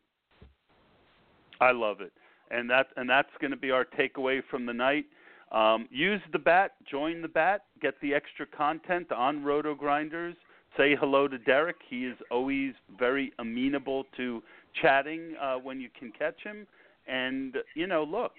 I 1.62 1.72
love 1.72 2.02
it, 2.02 2.12
and 2.52 2.70
that 2.70 2.88
and 2.98 3.10
that's 3.10 3.30
going 3.40 3.52
to 3.52 3.58
be 3.58 3.72
our 3.72 3.86
takeaway 3.86 4.42
from 4.52 4.66
the 4.66 4.74
night. 4.74 5.06
Um, 5.54 5.88
use 5.90 6.22
the 6.34 6.40
bat, 6.40 6.72
join 6.90 7.22
the 7.22 7.30
bat, 7.30 7.62
get 7.82 7.94
the 8.02 8.14
extra 8.14 8.46
content 8.46 9.12
on 9.14 9.42
Rotogrinders 9.42 10.36
say 10.78 10.96
hello 10.96 11.28
to 11.28 11.38
Derek. 11.38 11.78
He 11.90 12.06
is 12.06 12.18
always 12.32 12.74
very 12.98 13.32
amenable 13.40 14.06
to 14.18 14.42
chatting 14.82 15.36
uh, 15.42 15.56
when 15.56 15.80
you 15.80 15.90
can 15.98 16.12
catch 16.18 16.42
him. 16.44 16.68
And 17.08 17.56
you 17.76 17.88
know, 17.88 18.04
look, 18.04 18.34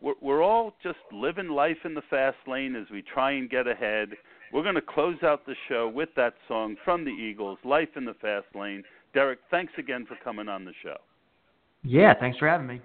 we're, 0.00 0.14
we're 0.20 0.42
all 0.42 0.74
just 0.82 0.98
living 1.12 1.48
life 1.48 1.78
in 1.84 1.94
the 1.94 2.02
fast 2.10 2.38
lane 2.46 2.76
as 2.76 2.86
we 2.90 3.02
try 3.02 3.32
and 3.32 3.48
get 3.48 3.66
ahead. 3.66 4.10
We're 4.52 4.62
going 4.62 4.74
to 4.74 4.82
close 4.82 5.22
out 5.22 5.46
the 5.46 5.54
show 5.68 5.88
with 5.88 6.08
that 6.16 6.34
song 6.48 6.76
from 6.84 7.04
the 7.04 7.10
Eagles, 7.10 7.58
"Life 7.64 7.90
in 7.96 8.04
the 8.04 8.14
Fast 8.14 8.46
Lane." 8.54 8.82
Derek, 9.14 9.38
thanks 9.50 9.72
again 9.78 10.06
for 10.06 10.16
coming 10.22 10.48
on 10.48 10.64
the 10.64 10.72
show. 10.82 10.96
Yeah, 11.82 12.14
thanks 12.18 12.38
for 12.38 12.48
having 12.48 12.66
me. 12.66 12.80